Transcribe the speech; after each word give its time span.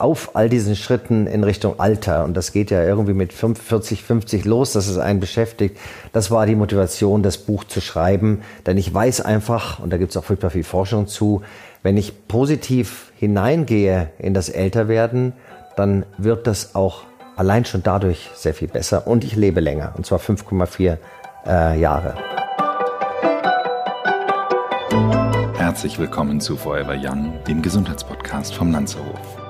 auf 0.00 0.34
all 0.34 0.48
diesen 0.48 0.76
Schritten 0.76 1.26
in 1.26 1.44
Richtung 1.44 1.78
Alter, 1.78 2.24
und 2.24 2.34
das 2.34 2.52
geht 2.52 2.70
ja 2.70 2.82
irgendwie 2.82 3.12
mit 3.12 3.32
40, 3.32 4.02
50 4.02 4.44
los, 4.46 4.72
dass 4.72 4.88
es 4.88 4.96
einen 4.96 5.20
beschäftigt, 5.20 5.76
das 6.12 6.30
war 6.30 6.46
die 6.46 6.56
Motivation, 6.56 7.22
das 7.22 7.38
Buch 7.38 7.64
zu 7.64 7.80
schreiben. 7.80 8.40
Denn 8.66 8.78
ich 8.78 8.92
weiß 8.92 9.20
einfach, 9.20 9.78
und 9.78 9.92
da 9.92 9.98
gibt 9.98 10.10
es 10.10 10.16
auch 10.16 10.24
furchtbar 10.24 10.50
viel 10.50 10.64
Forschung 10.64 11.06
zu, 11.06 11.42
wenn 11.82 11.96
ich 11.96 12.28
positiv 12.28 13.12
hineingehe 13.16 14.10
in 14.18 14.32
das 14.32 14.48
Älterwerden, 14.48 15.34
dann 15.76 16.06
wird 16.16 16.46
das 16.46 16.74
auch 16.74 17.02
allein 17.36 17.64
schon 17.66 17.82
dadurch 17.82 18.30
sehr 18.34 18.54
viel 18.54 18.68
besser 18.68 19.06
und 19.06 19.22
ich 19.22 19.36
lebe 19.36 19.60
länger, 19.60 19.92
und 19.96 20.06
zwar 20.06 20.18
5,4 20.18 20.96
äh, 21.46 21.78
Jahre. 21.78 22.14
Herzlich 25.56 25.98
willkommen 25.98 26.40
zu 26.40 26.56
Forever 26.56 26.96
Young, 26.98 27.34
dem 27.46 27.60
Gesundheitspodcast 27.60 28.54
vom 28.54 28.72
Lanzerhof. 28.72 29.49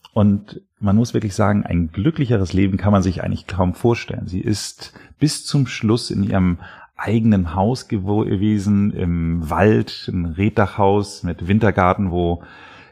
Und 0.13 0.61
man 0.79 0.95
muss 0.95 1.13
wirklich 1.13 1.35
sagen, 1.35 1.65
ein 1.65 1.91
glücklicheres 1.91 2.53
Leben 2.53 2.77
kann 2.77 2.91
man 2.91 3.03
sich 3.03 3.23
eigentlich 3.23 3.47
kaum 3.47 3.73
vorstellen. 3.73 4.27
Sie 4.27 4.41
ist 4.41 4.93
bis 5.19 5.45
zum 5.45 5.67
Schluss 5.67 6.11
in 6.11 6.23
ihrem 6.23 6.57
eigenen 6.97 7.55
Haus 7.55 7.87
gewesen, 7.87 8.91
im 8.93 9.49
Wald, 9.49 10.09
im 10.11 10.25
Reddachhaus 10.25 11.23
mit 11.23 11.47
Wintergarten, 11.47 12.11
wo 12.11 12.43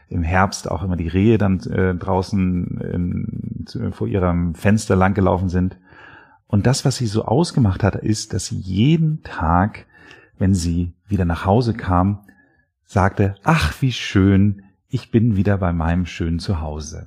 im 0.08 0.22
Herbst 0.22 0.68
auch 0.68 0.82
immer 0.82 0.96
die 0.96 1.08
Rehe 1.08 1.38
dann 1.38 1.60
äh, 1.60 1.94
draußen 1.94 2.80
in, 2.80 3.64
zu, 3.66 3.92
vor 3.92 4.08
ihrem 4.08 4.54
Fenster 4.54 4.96
langgelaufen 4.96 5.48
sind. 5.48 5.78
Und 6.48 6.66
das, 6.66 6.84
was 6.84 6.96
sie 6.96 7.06
so 7.06 7.24
ausgemacht 7.24 7.84
hat, 7.84 7.94
ist, 7.94 8.32
dass 8.34 8.46
sie 8.46 8.58
jeden 8.58 9.22
Tag, 9.22 9.86
wenn 10.36 10.52
sie 10.52 10.94
wieder 11.06 11.24
nach 11.24 11.44
Hause 11.44 11.74
kam, 11.74 12.24
sagte, 12.84 13.36
ach, 13.44 13.80
wie 13.80 13.92
schön, 13.92 14.62
ich 14.88 15.12
bin 15.12 15.36
wieder 15.36 15.58
bei 15.58 15.72
meinem 15.72 16.06
schönen 16.06 16.40
Zuhause. 16.40 17.06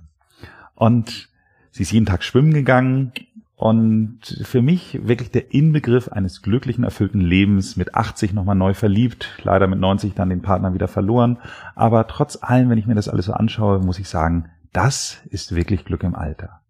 Und 0.76 1.30
sie 1.72 1.84
ist 1.84 1.92
jeden 1.92 2.06
Tag 2.06 2.24
schwimmen 2.24 2.54
gegangen 2.54 3.14
und 3.56 4.42
für 4.44 4.62
mich 4.62 5.08
wirklich 5.08 5.32
der 5.32 5.54
Inbegriff 5.54 6.10
eines 6.10 6.42
glücklichen, 6.42 6.84
erfüllten 6.84 7.22
Lebens, 7.22 7.78
mit 7.78 7.96
80 7.96 8.34
nochmal 8.34 8.56
neu 8.56 8.74
verliebt, 8.74 9.30
leider 9.44 9.68
mit 9.68 9.80
90 9.80 10.14
dann 10.14 10.30
den 10.30 10.42
Partner 10.42 10.74
wieder 10.74 10.88
verloren. 10.88 11.38
Aber 11.76 12.08
trotz 12.08 12.38
allem, 12.42 12.70
wenn 12.70 12.78
ich 12.78 12.88
mir 12.88 12.96
das 12.96 13.08
alles 13.08 13.28
so 13.28 13.34
anschaue, 13.34 13.80
muss 13.80 14.00
ich 14.00 14.10
sagen, 14.10 14.50
das 14.74 15.22
ist 15.30 15.56
wirklich 15.56 15.86
Glück 15.86 16.04
im 16.04 16.16
Alter. 16.16 16.62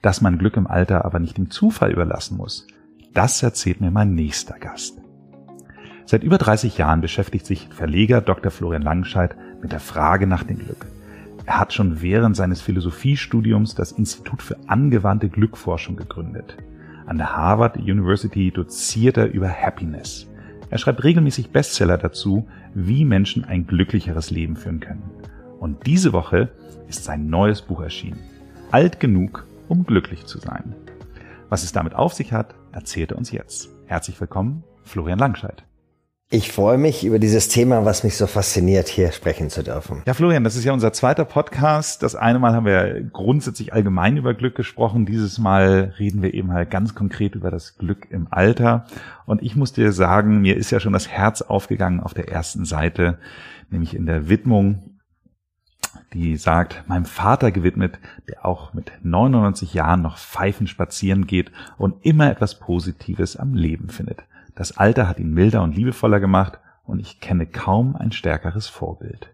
Dass 0.00 0.20
man 0.20 0.38
Glück 0.38 0.56
im 0.56 0.66
Alter 0.66 1.04
aber 1.04 1.18
nicht 1.18 1.36
dem 1.36 1.50
Zufall 1.50 1.92
überlassen 1.92 2.36
muss, 2.36 2.66
das 3.12 3.42
erzählt 3.42 3.80
mir 3.80 3.90
mein 3.90 4.14
nächster 4.14 4.58
Gast. 4.58 4.98
Seit 6.06 6.22
über 6.22 6.38
30 6.38 6.78
Jahren 6.78 7.00
beschäftigt 7.00 7.46
sich 7.46 7.68
Verleger 7.68 8.20
Dr. 8.20 8.50
Florian 8.50 8.82
Langenscheidt 8.82 9.36
mit 9.60 9.72
der 9.72 9.80
Frage 9.80 10.26
nach 10.26 10.44
dem 10.44 10.58
Glück. 10.58 10.86
Er 11.44 11.58
hat 11.58 11.72
schon 11.72 12.00
während 12.00 12.36
seines 12.36 12.60
Philosophiestudiums 12.60 13.74
das 13.74 13.92
Institut 13.92 14.42
für 14.42 14.56
angewandte 14.68 15.28
Glückforschung 15.28 15.96
gegründet. 15.96 16.56
An 17.06 17.18
der 17.18 17.36
Harvard 17.36 17.76
University 17.76 18.52
doziert 18.52 19.16
er 19.16 19.32
über 19.32 19.48
Happiness. 19.48 20.28
Er 20.70 20.78
schreibt 20.78 21.02
regelmäßig 21.04 21.50
Bestseller 21.50 21.98
dazu, 21.98 22.46
wie 22.74 23.04
Menschen 23.04 23.44
ein 23.44 23.66
glücklicheres 23.66 24.30
Leben 24.30 24.56
führen 24.56 24.80
können. 24.80 25.10
Und 25.58 25.86
diese 25.86 26.12
Woche 26.12 26.50
ist 26.88 27.04
sein 27.04 27.26
neues 27.26 27.62
Buch 27.62 27.82
erschienen. 27.82 28.20
Alt 28.70 29.00
genug, 29.00 29.46
um 29.68 29.84
glücklich 29.84 30.24
zu 30.26 30.38
sein. 30.38 30.74
Was 31.48 31.64
es 31.64 31.72
damit 31.72 31.94
auf 31.94 32.14
sich 32.14 32.32
hat, 32.32 32.54
erzählt 32.72 33.10
er 33.10 33.18
uns 33.18 33.32
jetzt. 33.32 33.68
Herzlich 33.86 34.18
willkommen, 34.20 34.64
Florian 34.84 35.18
Langscheid. 35.18 35.64
Ich 36.34 36.50
freue 36.50 36.78
mich 36.78 37.04
über 37.04 37.18
dieses 37.18 37.48
Thema, 37.48 37.84
was 37.84 38.04
mich 38.04 38.16
so 38.16 38.26
fasziniert, 38.26 38.88
hier 38.88 39.12
sprechen 39.12 39.50
zu 39.50 39.62
dürfen. 39.62 40.00
Ja, 40.06 40.14
Florian, 40.14 40.44
das 40.44 40.56
ist 40.56 40.64
ja 40.64 40.72
unser 40.72 40.90
zweiter 40.94 41.26
Podcast. 41.26 42.02
Das 42.02 42.16
eine 42.16 42.38
Mal 42.38 42.54
haben 42.54 42.64
wir 42.64 43.02
grundsätzlich 43.02 43.74
allgemein 43.74 44.16
über 44.16 44.32
Glück 44.32 44.54
gesprochen. 44.54 45.04
Dieses 45.04 45.38
Mal 45.38 45.92
reden 45.98 46.22
wir 46.22 46.32
eben 46.32 46.50
halt 46.50 46.70
ganz 46.70 46.94
konkret 46.94 47.34
über 47.34 47.50
das 47.50 47.76
Glück 47.76 48.10
im 48.10 48.28
Alter. 48.30 48.86
Und 49.26 49.42
ich 49.42 49.56
muss 49.56 49.74
dir 49.74 49.92
sagen, 49.92 50.40
mir 50.40 50.56
ist 50.56 50.70
ja 50.70 50.80
schon 50.80 50.94
das 50.94 51.06
Herz 51.06 51.42
aufgegangen 51.42 52.00
auf 52.00 52.14
der 52.14 52.30
ersten 52.30 52.64
Seite, 52.64 53.18
nämlich 53.68 53.94
in 53.94 54.06
der 54.06 54.30
Widmung, 54.30 54.98
die 56.14 56.36
sagt, 56.36 56.88
meinem 56.88 57.04
Vater 57.04 57.52
gewidmet, 57.52 57.98
der 58.26 58.46
auch 58.46 58.72
mit 58.72 58.90
99 59.02 59.74
Jahren 59.74 60.00
noch 60.00 60.16
pfeifen 60.16 60.66
spazieren 60.66 61.26
geht 61.26 61.52
und 61.76 62.06
immer 62.06 62.30
etwas 62.30 62.58
Positives 62.58 63.36
am 63.36 63.52
Leben 63.52 63.90
findet. 63.90 64.24
Das 64.54 64.76
Alter 64.76 65.08
hat 65.08 65.18
ihn 65.18 65.32
milder 65.32 65.62
und 65.62 65.74
liebevoller 65.74 66.20
gemacht 66.20 66.58
und 66.84 67.00
ich 67.00 67.20
kenne 67.20 67.46
kaum 67.46 67.96
ein 67.96 68.12
stärkeres 68.12 68.68
Vorbild. 68.68 69.32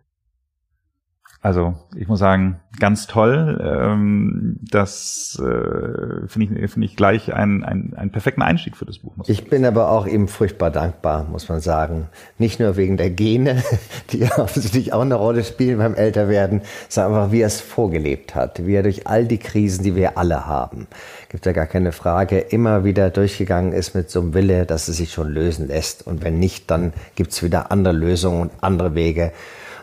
Also 1.40 1.74
ich 1.94 2.08
muss 2.08 2.18
sagen, 2.18 2.58
ganz 2.80 3.06
toll. 3.06 3.60
Ähm, 3.62 4.58
das 4.60 5.40
äh, 5.40 6.26
finde 6.26 6.64
ich, 6.64 6.70
finde 6.70 6.86
ich 6.86 6.96
gleich 6.96 7.32
einen, 7.32 7.62
einen, 7.62 7.94
einen 7.94 8.10
perfekten 8.10 8.42
Einstieg 8.42 8.76
für 8.76 8.84
das 8.84 8.98
Buch. 8.98 9.12
Ich 9.28 9.48
bin 9.48 9.64
aber 9.64 9.90
auch 9.90 10.06
ihm 10.06 10.26
furchtbar 10.26 10.70
dankbar, 10.70 11.24
muss 11.30 11.48
man 11.48 11.60
sagen. 11.60 12.08
Nicht 12.38 12.58
nur 12.58 12.76
wegen 12.76 12.96
der 12.96 13.10
Gene, 13.10 13.62
die 14.10 14.24
offensichtlich 14.36 14.92
auch 14.92 15.02
eine 15.02 15.14
Rolle 15.14 15.44
spielen 15.44 15.78
beim 15.78 15.94
Älterwerden, 15.94 16.62
sondern 16.88 17.14
einfach, 17.14 17.32
wie 17.32 17.42
er 17.42 17.46
es 17.46 17.60
vorgelebt 17.60 18.34
hat, 18.34 18.66
wie 18.66 18.74
er 18.74 18.82
durch 18.82 19.06
all 19.06 19.24
die 19.24 19.38
Krisen, 19.38 19.84
die 19.84 19.94
wir 19.94 20.18
alle 20.18 20.46
haben, 20.46 20.88
gibt 21.28 21.46
ja 21.46 21.52
gar 21.52 21.66
keine 21.66 21.92
Frage, 21.92 22.38
immer 22.38 22.82
wieder 22.82 23.10
durchgegangen 23.10 23.72
ist 23.72 23.94
mit 23.94 24.10
so 24.10 24.20
einem 24.20 24.34
Wille, 24.34 24.66
dass 24.66 24.88
es 24.88 24.96
sich 24.96 25.12
schon 25.12 25.28
lösen 25.28 25.68
lässt. 25.68 26.04
Und 26.04 26.24
wenn 26.24 26.40
nicht, 26.40 26.68
dann 26.68 26.92
gibt's 27.14 27.44
wieder 27.44 27.70
andere 27.70 27.94
Lösungen 27.94 28.42
und 28.42 28.50
andere 28.60 28.96
Wege. 28.96 29.32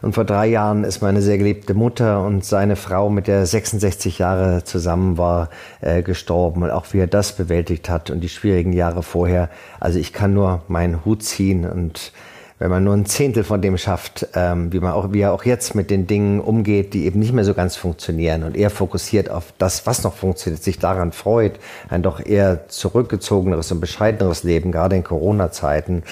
Und 0.01 0.15
vor 0.15 0.25
drei 0.25 0.47
Jahren 0.47 0.83
ist 0.83 1.01
meine 1.01 1.21
sehr 1.21 1.37
geliebte 1.37 1.73
Mutter 1.73 2.23
und 2.23 2.43
seine 2.45 2.75
Frau, 2.75 3.09
mit 3.09 3.27
der 3.27 3.45
66 3.45 4.19
Jahre 4.19 4.63
zusammen 4.63 5.17
war, 5.17 5.49
äh, 5.81 6.01
gestorben. 6.01 6.63
Und 6.63 6.71
auch 6.71 6.85
wie 6.91 6.99
er 6.99 7.07
das 7.07 7.33
bewältigt 7.33 7.89
hat 7.89 8.09
und 8.09 8.21
die 8.21 8.29
schwierigen 8.29 8.73
Jahre 8.73 9.03
vorher. 9.03 9.49
Also 9.79 9.99
ich 9.99 10.13
kann 10.13 10.33
nur 10.33 10.63
meinen 10.67 11.05
Hut 11.05 11.23
ziehen 11.23 11.69
und 11.69 12.11
wenn 12.57 12.69
man 12.69 12.85
nur 12.85 12.93
ein 12.93 13.05
Zehntel 13.05 13.43
von 13.43 13.61
dem 13.61 13.77
schafft, 13.77 14.27
ähm, 14.33 14.71
wie 14.71 14.79
man 14.79 14.93
auch, 14.93 15.11
wie 15.11 15.21
er 15.21 15.33
auch 15.33 15.43
jetzt 15.43 15.75
mit 15.75 15.89
den 15.89 16.07
Dingen 16.07 16.39
umgeht, 16.39 16.93
die 16.93 17.05
eben 17.05 17.19
nicht 17.19 17.33
mehr 17.33 17.43
so 17.43 17.53
ganz 17.53 17.75
funktionieren 17.75 18.43
und 18.43 18.55
eher 18.55 18.69
fokussiert 18.69 19.29
auf 19.29 19.53
das, 19.57 19.85
was 19.85 20.03
noch 20.03 20.13
funktioniert, 20.13 20.63
sich 20.63 20.79
daran 20.79 21.11
freut, 21.11 21.59
ein 21.89 22.01
doch 22.01 22.25
eher 22.25 22.69
zurückgezogeneres 22.69 23.71
und 23.73 23.81
bescheideneres 23.81 24.43
Leben, 24.43 24.71
gerade 24.71 24.95
in 24.95 25.03
Corona-Zeiten, 25.03 26.03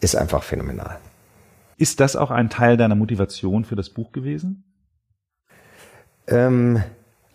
ist 0.00 0.16
einfach 0.16 0.42
phänomenal. 0.42 0.98
Ist 1.76 2.00
das 2.00 2.16
auch 2.16 2.30
ein 2.30 2.48
Teil 2.48 2.76
deiner 2.76 2.94
Motivation 2.94 3.64
für 3.64 3.76
das 3.76 3.90
Buch 3.90 4.12
gewesen? 4.12 4.64
Ähm, 6.26 6.82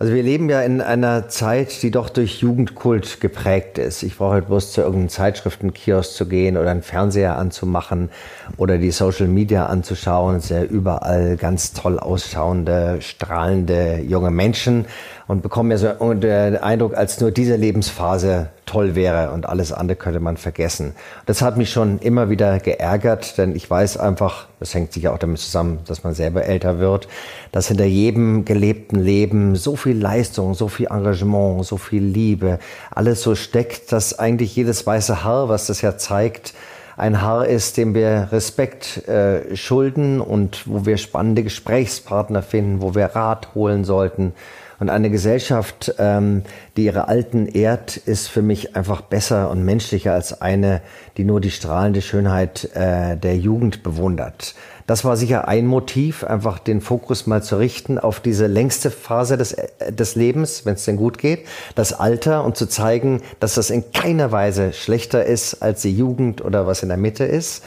also 0.01 0.15
wir 0.15 0.23
leben 0.23 0.49
ja 0.49 0.63
in 0.63 0.81
einer 0.81 1.29
Zeit, 1.29 1.83
die 1.83 1.91
doch 1.91 2.09
durch 2.09 2.41
Jugendkult 2.41 3.21
geprägt 3.21 3.77
ist. 3.77 4.01
Ich 4.01 4.17
brauche 4.17 4.33
halt 4.33 4.47
bloß 4.47 4.71
zu 4.71 4.81
irgendeinem 4.81 5.09
Zeitschriftenkiosk 5.09 6.13
zu 6.15 6.27
gehen 6.27 6.57
oder 6.57 6.71
einen 6.71 6.81
Fernseher 6.81 7.37
anzumachen 7.37 8.09
oder 8.57 8.79
die 8.79 8.89
Social 8.89 9.27
Media 9.27 9.67
anzuschauen. 9.67 10.37
Es 10.37 10.47
sind 10.47 10.57
ja 10.57 10.63
überall 10.63 11.37
ganz 11.37 11.73
toll 11.73 11.99
ausschauende, 11.99 12.97
strahlende 13.01 14.01
junge 14.01 14.31
Menschen 14.31 14.85
und 15.31 15.41
bekomme 15.41 15.73
ja 15.73 15.95
so 15.97 16.13
den 16.13 16.57
Eindruck, 16.57 16.93
als 16.93 17.21
nur 17.21 17.31
diese 17.31 17.55
Lebensphase 17.55 18.49
toll 18.65 18.95
wäre 18.95 19.31
und 19.31 19.47
alles 19.47 19.71
andere 19.71 19.95
könnte 19.95 20.19
man 20.19 20.35
vergessen. 20.35 20.93
Das 21.25 21.41
hat 21.41 21.55
mich 21.55 21.71
schon 21.71 21.99
immer 21.99 22.29
wieder 22.29 22.59
geärgert, 22.59 23.37
denn 23.37 23.55
ich 23.55 23.69
weiß 23.69 23.95
einfach, 23.95 24.47
das 24.59 24.73
hängt 24.73 24.91
sicher 24.91 25.13
auch 25.13 25.17
damit 25.17 25.39
zusammen, 25.39 25.79
dass 25.87 26.03
man 26.03 26.13
selber 26.13 26.43
älter 26.43 26.79
wird, 26.79 27.07
dass 27.53 27.69
hinter 27.69 27.85
jedem 27.85 28.43
gelebten 28.43 28.99
Leben 28.99 29.55
so 29.55 29.77
viel 29.77 29.97
Leistung, 29.97 30.53
so 30.53 30.67
viel 30.67 30.87
Engagement, 30.87 31.65
so 31.65 31.77
viel 31.77 32.03
Liebe, 32.03 32.59
alles 32.93 33.21
so 33.21 33.33
steckt, 33.33 33.93
dass 33.93 34.19
eigentlich 34.19 34.53
jedes 34.57 34.85
weiße 34.85 35.23
Haar, 35.23 35.47
was 35.47 35.67
das 35.67 35.81
ja 35.81 35.97
zeigt, 35.97 36.53
ein 36.97 37.21
Haar 37.21 37.45
ist, 37.47 37.77
dem 37.77 37.95
wir 37.95 38.27
Respekt 38.33 39.07
äh, 39.07 39.55
schulden 39.55 40.19
und 40.19 40.67
wo 40.67 40.85
wir 40.85 40.97
spannende 40.97 41.41
Gesprächspartner 41.41 42.43
finden, 42.43 42.81
wo 42.81 42.95
wir 42.95 43.05
Rat 43.05 43.55
holen 43.55 43.85
sollten 43.85 44.33
Und 44.81 44.89
eine 44.89 45.11
Gesellschaft, 45.11 45.93
ähm, 45.99 46.41
die 46.75 46.85
ihre 46.85 47.07
Alten 47.07 47.45
ehrt, 47.45 47.97
ist 47.97 48.27
für 48.27 48.41
mich 48.41 48.75
einfach 48.75 49.01
besser 49.01 49.51
und 49.51 49.63
menschlicher 49.63 50.13
als 50.13 50.41
eine, 50.41 50.81
die 51.17 51.23
nur 51.23 51.39
die 51.39 51.51
strahlende 51.51 52.01
Schönheit 52.01 52.67
äh, 52.73 53.15
der 53.15 53.37
Jugend 53.37 53.83
bewundert. 53.83 54.55
Das 54.87 55.05
war 55.05 55.17
sicher 55.17 55.47
ein 55.47 55.67
Motiv, 55.67 56.23
einfach 56.23 56.57
den 56.57 56.81
Fokus 56.81 57.27
mal 57.27 57.43
zu 57.43 57.59
richten 57.59 57.99
auf 57.99 58.21
diese 58.21 58.47
längste 58.47 58.89
Phase 58.89 59.37
des, 59.37 59.53
äh, 59.53 59.93
des 59.93 60.15
Lebens, 60.15 60.65
wenn 60.65 60.73
es 60.73 60.85
denn 60.85 60.97
gut 60.97 61.19
geht, 61.19 61.45
das 61.75 61.93
Alter 61.93 62.43
und 62.43 62.57
zu 62.57 62.65
zeigen, 62.65 63.21
dass 63.39 63.53
das 63.53 63.69
in 63.69 63.91
keiner 63.91 64.31
Weise 64.31 64.73
schlechter 64.73 65.23
ist 65.23 65.61
als 65.61 65.83
die 65.83 65.95
Jugend 65.95 66.43
oder 66.43 66.65
was 66.65 66.81
in 66.81 66.89
der 66.89 66.97
Mitte 66.97 67.25
ist. 67.25 67.63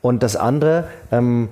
Und 0.00 0.24
das 0.24 0.34
andere, 0.34 0.88
ähm, 1.12 1.50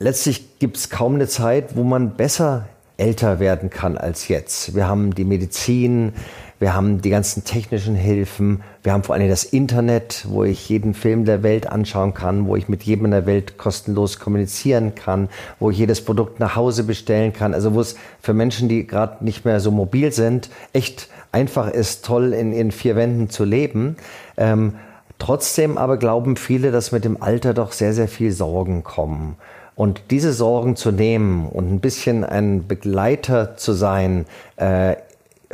letztlich 0.00 0.58
gibt 0.58 0.76
es 0.76 0.90
kaum 0.90 1.14
eine 1.14 1.28
Zeit, 1.28 1.76
wo 1.76 1.84
man 1.84 2.16
besser 2.16 2.66
älter 2.98 3.40
werden 3.40 3.70
kann 3.70 3.96
als 3.96 4.28
jetzt. 4.28 4.74
Wir 4.74 4.86
haben 4.86 5.14
die 5.14 5.24
Medizin, 5.24 6.12
wir 6.58 6.74
haben 6.74 7.00
die 7.00 7.10
ganzen 7.10 7.44
technischen 7.44 7.94
Hilfen, 7.94 8.62
wir 8.82 8.92
haben 8.92 9.04
vor 9.04 9.14
allem 9.14 9.28
das 9.28 9.44
Internet, 9.44 10.26
wo 10.28 10.42
ich 10.42 10.68
jeden 10.68 10.92
Film 10.92 11.24
der 11.24 11.44
Welt 11.44 11.68
anschauen 11.68 12.12
kann, 12.12 12.48
wo 12.48 12.56
ich 12.56 12.68
mit 12.68 12.82
jedem 12.82 13.04
in 13.04 13.10
der 13.12 13.26
Welt 13.26 13.56
kostenlos 13.56 14.18
kommunizieren 14.18 14.96
kann, 14.96 15.28
wo 15.60 15.70
ich 15.70 15.78
jedes 15.78 16.04
Produkt 16.04 16.40
nach 16.40 16.56
Hause 16.56 16.82
bestellen 16.82 17.32
kann. 17.32 17.54
Also 17.54 17.74
wo 17.74 17.80
es 17.80 17.94
für 18.20 18.34
Menschen, 18.34 18.68
die 18.68 18.86
gerade 18.86 19.24
nicht 19.24 19.44
mehr 19.44 19.60
so 19.60 19.70
mobil 19.70 20.10
sind, 20.10 20.50
echt 20.72 21.08
einfach 21.30 21.70
ist, 21.70 22.04
toll 22.04 22.32
in, 22.32 22.52
in 22.52 22.72
vier 22.72 22.96
Wänden 22.96 23.30
zu 23.30 23.44
leben. 23.44 23.96
Ähm, 24.36 24.74
trotzdem 25.20 25.78
aber 25.78 25.96
glauben 25.96 26.36
viele, 26.36 26.72
dass 26.72 26.90
mit 26.90 27.04
dem 27.04 27.22
Alter 27.22 27.54
doch 27.54 27.70
sehr, 27.70 27.92
sehr 27.92 28.08
viel 28.08 28.32
Sorgen 28.32 28.82
kommen. 28.82 29.36
Und 29.78 30.10
diese 30.10 30.32
Sorgen 30.32 30.74
zu 30.74 30.90
nehmen 30.90 31.46
und 31.46 31.72
ein 31.72 31.78
bisschen 31.78 32.24
ein 32.24 32.66
Begleiter 32.66 33.56
zu 33.56 33.74
sein 33.74 34.26
äh, 34.56 34.96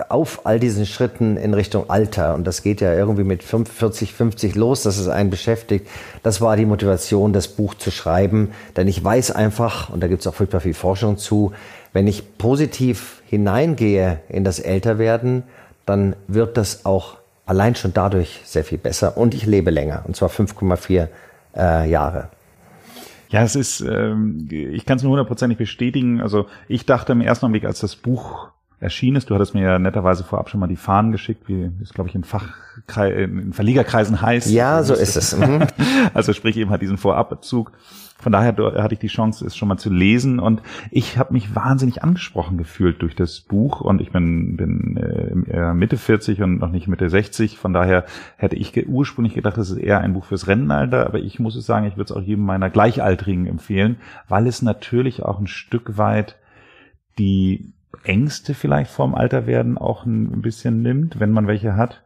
auf 0.09 0.47
all 0.47 0.59
diesen 0.59 0.87
Schritten 0.87 1.37
in 1.37 1.53
Richtung 1.53 1.91
Alter, 1.91 2.35
und 2.35 2.47
das 2.47 2.63
geht 2.63 2.81
ja 2.81 2.95
irgendwie 2.95 3.23
mit 3.23 3.43
40, 3.43 4.15
50 4.15 4.55
los, 4.55 4.83
dass 4.83 4.97
es 4.97 5.09
einen 5.09 5.29
beschäftigt, 5.29 5.87
das 6.23 6.41
war 6.41 6.57
die 6.57 6.65
Motivation, 6.65 7.35
das 7.35 7.49
Buch 7.49 7.75
zu 7.75 7.91
schreiben. 7.91 8.53
Denn 8.79 8.89
ich 8.89 9.05
weiß 9.05 9.31
einfach, 9.33 9.91
und 9.91 10.03
da 10.03 10.07
gibt 10.07 10.23
es 10.23 10.27
auch 10.27 10.35
furchtbar 10.35 10.61
viel 10.61 10.73
Forschung 10.73 11.19
zu, 11.19 11.53
wenn 11.93 12.07
ich 12.07 12.39
positiv 12.39 13.21
hineingehe 13.27 14.21
in 14.31 14.43
das 14.43 14.59
Älterwerden, 14.59 15.43
dann 15.85 16.17
wird 16.29 16.57
das 16.57 16.87
auch 16.87 17.19
allein 17.45 17.75
schon 17.75 17.93
dadurch 17.93 18.41
sehr 18.47 18.65
viel 18.65 18.79
besser. 18.79 19.19
Und 19.19 19.35
ich 19.35 19.45
lebe 19.45 19.71
länger, 19.71 20.03
und 20.07 20.17
zwar 20.17 20.31
5,4 20.31 21.09
äh, 21.59 21.91
Jahre. 21.91 22.31
Ja, 23.35 23.43
es 23.43 23.57
ist, 23.57 23.81
ähm, 23.81 24.47
ich 24.49 24.87
kann 24.87 24.97
es 24.97 25.03
nur 25.03 25.11
hundertprozentig 25.11 25.59
bestätigen. 25.59 26.21
Also 26.21 26.47
ich 26.69 26.87
dachte 26.87 27.11
im 27.11 27.21
ersten 27.21 27.47
Augenblick, 27.47 27.65
als 27.65 27.81
das 27.81 27.97
Buch 27.97 28.51
erschienen 28.81 29.17
ist, 29.17 29.31
du 29.31 29.35
hattest 29.35 29.55
mir 29.55 29.63
ja 29.63 29.79
netterweise 29.79 30.25
vorab 30.25 30.51
schon 30.51 30.61
mal 30.61 30.67
die 30.67 30.77
Fahnen 30.77 31.13
geschickt, 31.13 31.49
wie 31.49 31.71
es, 31.83 31.95
glaube 31.95 32.09
ich, 32.09 32.15
in 32.15 32.25
Fachkreis, 32.25 33.15
in 33.17 33.53
Verlegerkreisen 33.53 34.21
heißt. 34.21 34.51
Ja, 34.51 34.83
so 34.83 34.95
ist 34.95 35.17
es. 35.17 35.35
Mhm. 35.45 35.67
also 36.15 36.33
sprich 36.33 36.57
eben 36.57 36.71
hat 36.71 36.81
diesen 36.81 36.97
Vorabzug. 36.97 37.73
Von 38.25 38.33
daher 38.33 38.57
hatte 38.57 38.95
ich 38.95 39.01
die 39.01 39.09
Chance, 39.09 39.45
es 39.45 39.57
schon 39.57 39.69
mal 39.69 39.77
zu 39.77 39.91
lesen 39.91 40.39
und 40.39 40.63
ich 40.91 41.19
habe 41.19 41.35
mich 41.35 41.55
wahnsinnig 41.55 42.03
angesprochen 42.03 42.57
gefühlt 42.57 43.03
durch 43.03 43.15
das 43.15 43.41
Buch 43.41 43.81
und 43.81 44.01
ich 44.01 44.13
bin, 44.13 44.57
bin 44.57 44.97
äh, 44.97 45.75
Mitte 45.75 45.99
40 45.99 46.41
und 46.41 46.59
noch 46.59 46.71
nicht 46.71 46.89
Mitte 46.89 47.11
60. 47.11 47.59
Von 47.59 47.75
daher 47.75 48.07
hätte 48.37 48.57
ich 48.57 48.89
ursprünglich 48.89 49.35
gedacht, 49.35 49.59
das 49.59 49.71
ist 49.71 49.77
eher 49.77 50.01
ein 50.01 50.15
Buch 50.15 50.25
fürs 50.25 50.47
Rennenalter, 50.47 51.07
aber 51.07 51.19
ich 51.19 51.39
muss 51.39 51.57
es 51.57 51.67
sagen, 51.67 51.87
ich 51.87 51.97
würde 51.97 52.13
es 52.13 52.17
auch 52.17 52.23
jedem 52.23 52.45
meiner 52.45 52.71
Gleichaltrigen 52.71 53.47
empfehlen, 53.47 53.97
weil 54.29 54.47
es 54.47 54.63
natürlich 54.63 55.23
auch 55.23 55.39
ein 55.39 55.49
Stück 55.49 55.99
weit 55.99 56.37
die 57.19 57.75
Ängste 58.03 58.55
vielleicht 58.55 58.91
vorm 58.91 59.15
Alter 59.15 59.47
werden 59.47 59.79
auch 59.79 60.05
ein 60.05 60.43
bisschen 60.43 60.83
nimmt, 60.83 61.21
wenn 61.21 61.31
man 61.31 61.47
welche 61.47 61.77
hat. 61.77 62.03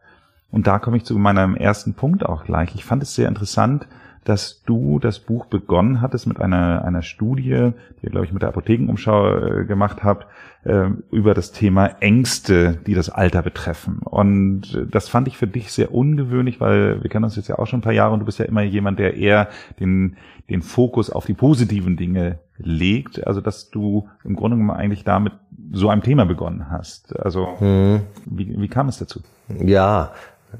Und 0.51 0.67
da 0.67 0.79
komme 0.79 0.97
ich 0.97 1.05
zu 1.05 1.17
meinem 1.17 1.55
ersten 1.55 1.93
Punkt 1.93 2.25
auch 2.25 2.43
gleich. 2.43 2.73
Ich 2.75 2.85
fand 2.85 3.03
es 3.03 3.15
sehr 3.15 3.27
interessant, 3.27 3.87
dass 4.23 4.63
du 4.63 4.99
das 4.99 5.19
Buch 5.19 5.45
begonnen 5.45 6.01
hattest 6.01 6.27
mit 6.27 6.39
einer, 6.39 6.83
einer 6.83 7.01
Studie, 7.01 7.71
die 8.01 8.05
ihr, 8.05 8.11
glaube 8.11 8.25
ich, 8.25 8.33
mit 8.33 8.41
der 8.41 8.49
Apothekenumschau 8.49 9.37
äh, 9.37 9.65
gemacht 9.65 10.03
habt, 10.03 10.27
äh, 10.65 10.89
über 11.11 11.33
das 11.33 11.51
Thema 11.51 12.01
Ängste, 12.01 12.77
die 12.85 12.93
das 12.93 13.09
Alter 13.09 13.41
betreffen. 13.41 13.99
Und 13.99 14.85
das 14.91 15.07
fand 15.07 15.27
ich 15.27 15.37
für 15.37 15.47
dich 15.47 15.71
sehr 15.71 15.93
ungewöhnlich, 15.93 16.59
weil 16.59 17.01
wir 17.01 17.09
kennen 17.09 17.25
uns 17.25 17.37
jetzt 17.37 17.47
ja 17.47 17.57
auch 17.57 17.65
schon 17.65 17.79
ein 17.79 17.83
paar 17.83 17.93
Jahre 17.93 18.13
und 18.13 18.19
du 18.19 18.25
bist 18.25 18.39
ja 18.39 18.45
immer 18.45 18.61
jemand, 18.61 18.99
der 18.99 19.15
eher 19.15 19.47
den, 19.79 20.17
den 20.49 20.61
Fokus 20.61 21.09
auf 21.09 21.25
die 21.25 21.33
positiven 21.33 21.95
Dinge 21.95 22.39
legt. 22.59 23.25
Also, 23.25 23.41
dass 23.41 23.69
du 23.69 24.07
im 24.23 24.35
Grunde 24.35 24.57
genommen 24.57 24.77
eigentlich 24.77 25.03
damit 25.03 25.33
so 25.71 25.89
einem 25.89 26.03
Thema 26.03 26.25
begonnen 26.25 26.69
hast. 26.69 27.17
Also, 27.19 27.59
hm. 27.59 28.01
wie, 28.25 28.59
wie 28.59 28.67
kam 28.67 28.87
es 28.89 28.99
dazu? 28.99 29.21
Ja, 29.63 30.11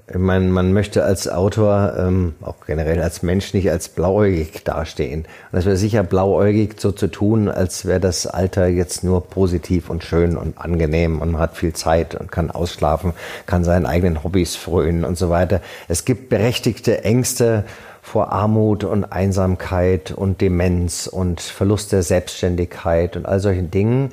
ich 0.07 0.17
meine, 0.17 0.45
man 0.45 0.71
möchte 0.71 1.03
als 1.03 1.27
Autor, 1.27 1.95
ähm, 1.97 2.35
auch 2.41 2.65
generell 2.65 3.01
als 3.01 3.23
Mensch, 3.23 3.53
nicht 3.53 3.71
als 3.71 3.89
blauäugig 3.89 4.63
dastehen. 4.63 5.25
Und 5.51 5.59
es 5.59 5.65
wäre 5.65 5.77
sicher 5.77 6.03
blauäugig, 6.03 6.79
so 6.79 6.91
zu 6.91 7.07
tun, 7.07 7.49
als 7.49 7.85
wäre 7.85 7.99
das 7.99 8.27
Alter 8.27 8.67
jetzt 8.67 9.03
nur 9.03 9.27
positiv 9.27 9.89
und 9.89 10.03
schön 10.03 10.37
und 10.37 10.59
angenehm 10.59 11.21
und 11.21 11.31
man 11.31 11.41
hat 11.41 11.57
viel 11.57 11.73
Zeit 11.73 12.13
und 12.13 12.31
kann 12.31 12.51
ausschlafen, 12.51 13.13
kann 13.47 13.63
seinen 13.63 13.87
eigenen 13.87 14.23
Hobbys 14.23 14.55
frönen 14.55 15.05
und 15.05 15.17
so 15.17 15.29
weiter. 15.29 15.59
Es 15.87 16.05
gibt 16.05 16.29
berechtigte 16.29 17.03
Ängste 17.03 17.65
vor 18.09 18.31
Armut 18.31 18.83
und 18.83 19.05
Einsamkeit 19.05 20.11
und 20.11 20.41
Demenz 20.41 21.05
und 21.05 21.41
Verlust 21.41 21.91
der 21.91 22.01
Selbstständigkeit 22.01 23.15
und 23.15 23.27
all 23.27 23.39
solchen 23.39 23.69
Dingen. 23.69 24.09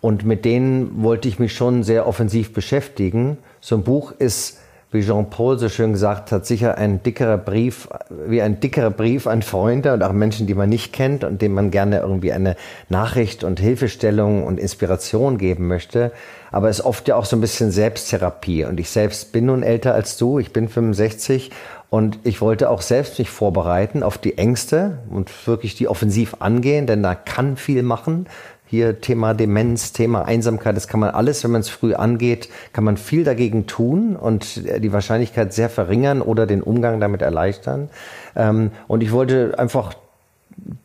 Und 0.00 0.24
mit 0.24 0.44
denen 0.44 1.02
wollte 1.02 1.26
ich 1.26 1.40
mich 1.40 1.52
schon 1.52 1.82
sehr 1.82 2.06
offensiv 2.06 2.52
beschäftigen. 2.52 3.38
So 3.60 3.74
ein 3.74 3.82
Buch 3.82 4.12
ist 4.16 4.58
wie 4.92 5.02
Jean-Paul 5.02 5.58
so 5.58 5.68
schön 5.68 5.92
gesagt 5.92 6.32
hat, 6.32 6.46
sicher 6.46 6.76
ein 6.76 7.02
dickerer 7.02 7.38
Brief, 7.38 7.88
wie 8.26 8.42
ein 8.42 8.58
dickerer 8.58 8.90
Brief 8.90 9.28
an 9.28 9.42
Freunde 9.42 9.94
und 9.94 10.02
auch 10.02 10.12
Menschen, 10.12 10.48
die 10.48 10.54
man 10.54 10.68
nicht 10.68 10.92
kennt 10.92 11.22
und 11.22 11.42
denen 11.42 11.54
man 11.54 11.70
gerne 11.70 12.00
irgendwie 12.00 12.32
eine 12.32 12.56
Nachricht 12.88 13.44
und 13.44 13.60
Hilfestellung 13.60 14.44
und 14.44 14.58
Inspiration 14.58 15.38
geben 15.38 15.68
möchte. 15.68 16.10
Aber 16.50 16.68
es 16.68 16.80
ist 16.80 16.84
oft 16.84 17.06
ja 17.06 17.14
auch 17.14 17.24
so 17.24 17.36
ein 17.36 17.40
bisschen 17.40 17.70
Selbsttherapie. 17.70 18.64
Und 18.64 18.80
ich 18.80 18.90
selbst 18.90 19.32
bin 19.32 19.46
nun 19.46 19.62
älter 19.62 19.94
als 19.94 20.16
du. 20.16 20.40
Ich 20.40 20.52
bin 20.52 20.68
65 20.68 21.52
und 21.90 22.20
ich 22.22 22.40
wollte 22.40 22.70
auch 22.70 22.82
selbst 22.82 23.18
mich 23.18 23.30
vorbereiten 23.30 24.04
auf 24.04 24.16
die 24.16 24.38
Ängste 24.38 24.98
und 25.10 25.30
wirklich 25.46 25.74
die 25.74 25.88
offensiv 25.88 26.36
angehen, 26.38 26.86
denn 26.86 27.02
da 27.02 27.16
kann 27.16 27.56
viel 27.56 27.82
machen. 27.82 28.26
Hier 28.64 29.00
Thema 29.00 29.34
Demenz, 29.34 29.92
Thema 29.92 30.24
Einsamkeit, 30.24 30.76
das 30.76 30.86
kann 30.86 31.00
man 31.00 31.10
alles, 31.10 31.42
wenn 31.42 31.50
man 31.50 31.62
es 31.62 31.68
früh 31.68 31.94
angeht, 31.94 32.48
kann 32.72 32.84
man 32.84 32.96
viel 32.96 33.24
dagegen 33.24 33.66
tun 33.66 34.14
und 34.14 34.62
die 34.64 34.92
Wahrscheinlichkeit 34.92 35.52
sehr 35.52 35.68
verringern 35.68 36.22
oder 36.22 36.46
den 36.46 36.62
Umgang 36.62 37.00
damit 37.00 37.20
erleichtern. 37.22 37.90
Ähm, 38.36 38.70
und 38.86 39.02
ich 39.02 39.10
wollte 39.10 39.58
einfach 39.58 39.94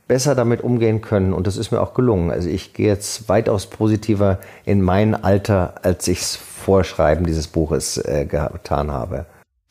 besser 0.07 0.33
damit 0.33 0.61
umgehen 0.61 1.01
können 1.01 1.33
und 1.33 1.45
das 1.45 1.57
ist 1.57 1.71
mir 1.71 1.81
auch 1.81 1.93
gelungen. 1.93 2.31
Also 2.31 2.49
ich 2.49 2.73
gehe 2.73 2.87
jetzt 2.87 3.29
weitaus 3.29 3.67
positiver 3.67 4.39
in 4.65 4.81
mein 4.81 5.13
Alter, 5.13 5.75
als 5.83 6.07
ich 6.07 6.21
es 6.21 6.35
vorschreiben 6.35 7.27
dieses 7.27 7.47
Buches 7.47 7.97
äh, 7.97 8.25
getan 8.25 8.91
habe. 8.91 9.27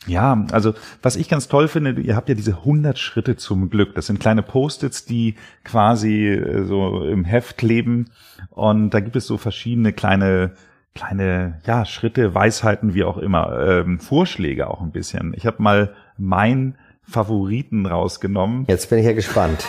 Ja, 0.07 0.45
also 0.53 0.75
was 1.03 1.17
ich 1.17 1.29
ganz 1.29 1.49
toll 1.49 1.69
finde, 1.69 2.01
ihr 2.01 2.17
habt 2.17 2.29
ja 2.29 2.35
diese 2.35 2.59
100 2.59 2.99
Schritte 2.99 3.37
zum 3.37 3.71
Glück. 3.71 3.95
Das 3.95 4.07
sind 4.07 4.21
kleine 4.21 4.43
Post-its, 4.43 5.05
die 5.05 5.37
quasi 5.65 6.29
äh, 6.29 6.65
so 6.65 7.05
im 7.05 7.25
Heft 7.25 7.57
kleben 7.57 8.11
und 8.51 8.91
da 8.91 9.01
gibt 9.01 9.17
es 9.17 9.27
so 9.27 9.39
verschiedene 9.39 9.93
kleine 9.93 10.53
kleine 10.95 11.61
ja 11.67 11.85
Schritte, 11.85 12.35
Weisheiten, 12.35 12.95
wie 12.95 13.05
auch 13.05 13.19
immer, 13.19 13.67
ähm, 13.67 13.99
Vorschläge 13.99 14.69
auch 14.69 14.81
ein 14.81 14.93
bisschen. 14.93 15.35
Ich 15.37 15.47
habe 15.47 15.63
mal 15.63 15.95
mein 16.17 16.77
Favoriten 17.07 17.87
rausgenommen. 17.87 18.65
Jetzt 18.69 18.89
bin 18.89 18.99
ich 18.99 19.05
ja 19.05 19.13
gespannt. 19.13 19.67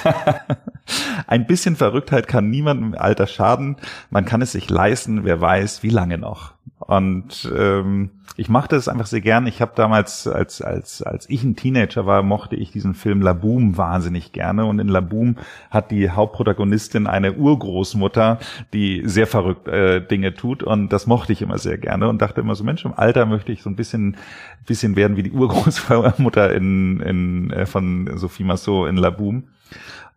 ein 1.28 1.48
bisschen 1.48 1.76
Verrücktheit 1.76 2.28
kann 2.28 2.50
niemandem 2.50 2.94
im 2.94 3.00
Alter 3.00 3.28
schaden. 3.28 3.78
Man 4.10 4.26
kann 4.26 4.42
es 4.42 4.54
sich 4.54 4.70
leisten, 4.70 5.26
wer 5.26 5.42
weiß, 5.42 5.84
wie 5.84 5.90
lange 5.90 6.18
noch. 6.18 6.54
Und 6.80 7.52
ähm, 7.58 8.12
ich 8.36 8.50
machte 8.50 8.76
es 8.76 8.90
einfach 8.90 9.06
sehr 9.06 9.22
gern. 9.22 9.48
Ich 9.48 9.62
habe 9.62 9.72
damals, 9.76 10.28
als, 10.28 10.62
als, 10.62 11.02
als 11.02 11.30
ich 11.30 11.44
ein 11.44 11.56
Teenager 11.56 12.06
war, 12.06 12.22
mochte 12.22 12.58
ich 12.58 12.72
diesen 12.72 12.94
Film 12.94 13.22
La 13.22 13.34
Boom 13.34 13.78
wahnsinnig 13.78 14.34
gerne. 14.34 14.66
Und 14.66 14.80
in 14.80 14.90
La 14.90 15.00
Boom 15.00 15.38
hat 15.72 15.90
die 15.90 16.10
Hauptprotagonistin 16.10 17.08
eine 17.08 17.34
Urgroßmutter, 17.34 18.40
die 18.74 19.04
sehr 19.06 19.26
verrückt 19.26 19.68
äh, 19.68 20.06
Dinge 20.06 20.34
tut. 20.34 20.64
Und 20.64 20.90
das 20.90 21.08
mochte 21.08 21.32
ich 21.32 21.42
immer 21.42 21.58
sehr 21.58 21.78
gerne 21.78 22.10
und 22.10 22.22
dachte 22.22 22.42
immer 22.42 22.56
so, 22.56 22.66
Mensch, 22.66 22.84
im 22.84 22.94
Alter 22.94 23.26
möchte 23.26 23.54
ich 23.54 23.64
so 23.64 23.70
ein 23.70 23.78
bisschen, 23.78 24.18
bisschen 24.66 24.98
werden 24.98 25.16
wie 25.16 25.24
die 25.24 25.32
Urgroßmutter 25.34 26.54
in, 26.54 27.00
in, 27.00 27.52
äh, 27.52 27.66
von 27.66 28.18
Sophie 28.18 28.44
Massot 28.44 28.90
in 28.90 28.98
La 28.98 29.12
Boom. 29.12 29.46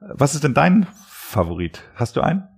Was 0.00 0.34
ist 0.34 0.42
denn 0.42 0.54
dein 0.54 0.88
Favorit? 1.06 1.84
Hast 1.94 2.16
du 2.16 2.20
einen? 2.20 2.48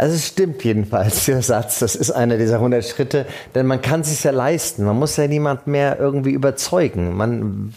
Also 0.00 0.14
es 0.14 0.28
stimmt 0.28 0.64
jedenfalls, 0.64 1.24
der 1.26 1.42
Satz. 1.42 1.80
Das 1.80 1.94
ist 1.94 2.10
einer 2.10 2.38
dieser 2.38 2.54
100 2.54 2.82
Schritte, 2.86 3.26
denn 3.54 3.66
man 3.66 3.82
kann 3.82 4.00
es 4.00 4.08
sich 4.08 4.24
ja 4.24 4.30
leisten. 4.30 4.84
Man 4.84 4.98
muss 4.98 5.18
ja 5.18 5.26
niemand 5.26 5.66
mehr 5.66 5.98
irgendwie 6.00 6.30
überzeugen. 6.30 7.14
Man, 7.14 7.74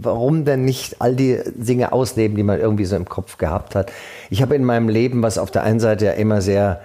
warum 0.00 0.46
denn 0.46 0.64
nicht 0.64 1.02
all 1.02 1.14
die 1.14 1.38
Dinge 1.54 1.92
ausleben, 1.92 2.34
die 2.34 2.42
man 2.44 2.60
irgendwie 2.60 2.86
so 2.86 2.96
im 2.96 3.04
Kopf 3.04 3.36
gehabt 3.36 3.74
hat? 3.74 3.92
Ich 4.30 4.40
habe 4.40 4.54
in 4.54 4.64
meinem 4.64 4.88
Leben, 4.88 5.22
was 5.22 5.36
auf 5.36 5.50
der 5.50 5.64
einen 5.64 5.78
Seite 5.78 6.06
ja 6.06 6.12
immer 6.12 6.40
sehr 6.40 6.80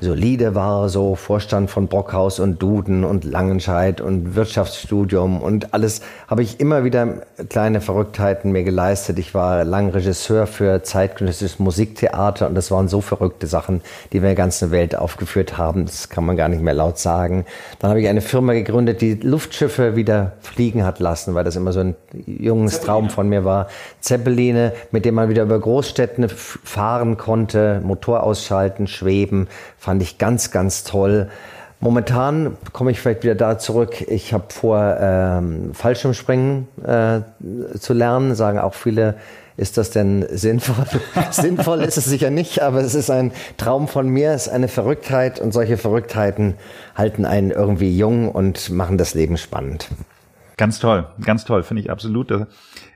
solide 0.00 0.54
war, 0.54 0.88
so 0.88 1.14
Vorstand 1.14 1.70
von 1.70 1.88
Brockhaus 1.88 2.38
und 2.38 2.60
Duden 2.62 3.04
und 3.04 3.24
Langenscheid 3.24 4.00
und 4.00 4.34
Wirtschaftsstudium 4.34 5.40
und 5.40 5.72
alles, 5.72 6.02
habe 6.28 6.42
ich 6.42 6.60
immer 6.60 6.84
wieder 6.84 7.22
kleine 7.48 7.80
Verrücktheiten 7.80 8.52
mir 8.52 8.62
geleistet. 8.62 9.18
Ich 9.18 9.34
war 9.34 9.64
lang 9.64 9.90
Regisseur 9.90 10.46
für 10.46 10.82
zeitgenössisches 10.82 11.58
Musiktheater 11.58 12.46
und 12.46 12.54
das 12.54 12.70
waren 12.70 12.88
so 12.88 13.00
verrückte 13.00 13.46
Sachen, 13.46 13.80
die 14.12 14.22
wir 14.22 14.30
in 14.30 14.34
der 14.36 14.44
ganzen 14.44 14.70
Welt 14.70 14.96
aufgeführt 14.96 15.56
haben. 15.56 15.86
Das 15.86 16.10
kann 16.10 16.26
man 16.26 16.36
gar 16.36 16.48
nicht 16.48 16.62
mehr 16.62 16.74
laut 16.74 16.98
sagen. 16.98 17.46
Dann 17.78 17.90
habe 17.90 18.00
ich 18.00 18.08
eine 18.08 18.20
Firma 18.20 18.52
gegründet, 18.52 19.00
die 19.00 19.14
Luftschiffe 19.14 19.96
wieder 19.96 20.32
fliegen 20.40 20.84
hat 20.84 21.00
lassen, 21.00 21.34
weil 21.34 21.44
das 21.44 21.56
immer 21.56 21.72
so 21.72 21.80
ein 21.80 21.96
junges 22.26 22.80
Traum 22.80 23.08
von 23.08 23.28
mir 23.28 23.44
war. 23.44 23.68
Zeppeline, 24.00 24.72
mit 24.90 25.04
dem 25.04 25.14
man 25.14 25.28
wieder 25.30 25.44
über 25.44 25.58
Großstädte 25.58 26.28
fahren 26.28 27.16
konnte, 27.16 27.80
Motor 27.82 28.22
ausschalten, 28.22 28.86
schweben, 28.86 29.48
Fand 29.86 30.02
ich 30.02 30.18
ganz, 30.18 30.50
ganz 30.50 30.82
toll. 30.82 31.28
Momentan 31.78 32.56
komme 32.72 32.90
ich 32.90 32.98
vielleicht 32.98 33.22
wieder 33.22 33.36
da 33.36 33.56
zurück. 33.56 34.00
Ich 34.08 34.32
habe 34.32 34.46
vor, 34.48 34.96
ähm, 34.98 35.74
Fallschirmspringen 35.74 36.66
äh, 36.84 37.20
zu 37.78 37.94
lernen. 37.94 38.34
Sagen 38.34 38.58
auch 38.58 38.74
viele, 38.74 39.14
ist 39.56 39.78
das 39.78 39.90
denn 39.90 40.26
sinnvoll? 40.28 40.86
sinnvoll 41.30 41.82
ist 41.82 41.98
es 41.98 42.04
sicher 42.04 42.30
nicht, 42.30 42.62
aber 42.62 42.80
es 42.80 42.96
ist 42.96 43.10
ein 43.10 43.30
Traum 43.58 43.86
von 43.86 44.08
mir, 44.08 44.32
es 44.32 44.48
ist 44.48 44.52
eine 44.52 44.66
Verrücktheit 44.66 45.38
und 45.38 45.52
solche 45.52 45.76
Verrücktheiten 45.76 46.54
halten 46.96 47.24
einen 47.24 47.52
irgendwie 47.52 47.96
jung 47.96 48.28
und 48.28 48.70
machen 48.70 48.98
das 48.98 49.14
Leben 49.14 49.36
spannend. 49.36 49.86
Ganz 50.56 50.80
toll, 50.80 51.06
ganz 51.24 51.44
toll, 51.44 51.62
finde 51.62 51.82
ich 51.82 51.92
absolut. 51.92 52.32
Das 52.32 52.48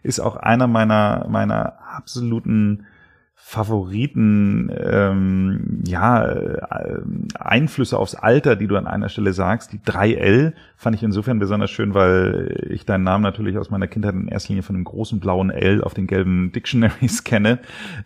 ist 0.03 0.19
auch 0.19 0.35
einer 0.35 0.67
meiner, 0.67 1.25
meiner 1.29 1.75
absoluten 1.95 2.85
Favoriten, 3.51 4.71
ähm, 4.81 5.83
ja, 5.85 6.25
äh, 6.25 7.01
Einflüsse 7.37 7.99
aufs 7.99 8.15
Alter, 8.15 8.55
die 8.55 8.69
du 8.69 8.77
an 8.77 8.87
einer 8.87 9.09
Stelle 9.09 9.33
sagst. 9.33 9.73
Die 9.73 9.81
3L 9.81 10.53
fand 10.77 10.95
ich 10.95 11.03
insofern 11.03 11.41
besonders 11.41 11.69
schön, 11.69 11.93
weil 11.93 12.69
ich 12.71 12.87
deinen 12.87 13.03
Namen 13.03 13.25
natürlich 13.25 13.59
aus 13.59 13.69
meiner 13.69 13.89
Kindheit 13.89 14.15
in 14.15 14.29
erster 14.29 14.51
Linie 14.51 14.63
von 14.63 14.77
dem 14.77 14.85
großen 14.85 15.19
blauen 15.19 15.51
L 15.51 15.83
auf 15.83 15.95
den 15.95 16.07
gelben 16.07 16.53
Dictionaries 16.55 17.25
kenne. 17.25 17.59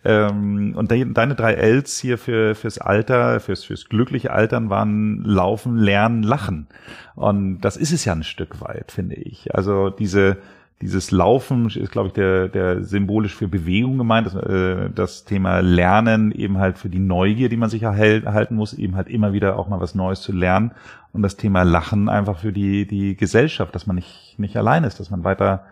Ähm, 0.03 0.73
und 0.75 0.89
de 0.89 1.05
deine 1.13 1.35
drei 1.35 1.53
Ls 1.53 1.99
hier 1.99 2.17
für, 2.17 2.55
fürs 2.55 2.79
Alter, 2.79 3.39
fürs, 3.39 3.65
fürs 3.65 3.87
glückliche 3.87 4.31
Altern 4.31 4.71
waren 4.71 5.23
Laufen, 5.23 5.77
Lernen, 5.77 6.23
Lachen. 6.23 6.65
Und 7.13 7.61
das 7.61 7.77
ist 7.77 7.91
es 7.91 8.03
ja 8.03 8.13
ein 8.13 8.23
Stück 8.23 8.61
weit, 8.61 8.91
finde 8.91 9.13
ich. 9.13 9.53
Also 9.53 9.91
diese 9.91 10.37
dieses 10.81 11.11
Laufen 11.11 11.67
ist, 11.67 11.91
glaube 11.91 12.09
ich, 12.09 12.13
der, 12.13 12.49
der 12.49 12.83
symbolisch 12.83 13.33
für 13.33 13.47
Bewegung 13.47 13.97
gemeint. 13.97 14.27
Das, 14.27 14.35
äh, 14.35 14.89
das 14.93 15.23
Thema 15.23 15.59
Lernen 15.59 16.31
eben 16.31 16.57
halt 16.57 16.77
für 16.77 16.89
die 16.89 16.99
Neugier, 16.99 17.47
die 17.47 17.57
man 17.57 17.69
sich 17.69 17.83
erhalten 17.83 18.55
muss, 18.55 18.73
eben 18.73 18.95
halt 18.95 19.07
immer 19.07 19.31
wieder 19.31 19.57
auch 19.57 19.69
mal 19.69 19.79
was 19.79 19.95
Neues 19.95 20.21
zu 20.21 20.33
lernen. 20.33 20.71
Und 21.13 21.21
das 21.21 21.37
Thema 21.37 21.63
Lachen 21.63 22.09
einfach 22.09 22.39
für 22.39 22.51
die, 22.51 22.85
die 22.85 23.15
Gesellschaft, 23.15 23.73
dass 23.73 23.87
man 23.87 23.95
nicht, 23.95 24.35
nicht 24.37 24.57
allein 24.57 24.83
ist, 24.83 24.99
dass 24.99 25.09
man 25.09 25.23
weiter, 25.23 25.65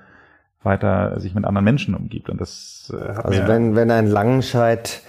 weiter 0.63 1.19
sich 1.19 1.35
mit 1.35 1.43
anderen 1.43 1.65
Menschen 1.65 1.95
umgibt. 1.95 2.29
Und 2.29 2.39
das 2.39 2.93
äh, 2.95 3.09
hat 3.09 3.25
Also 3.25 3.47
wenn, 3.47 3.75
wenn 3.75 3.91
ein 3.91 4.07
Langenscheid 4.07 5.01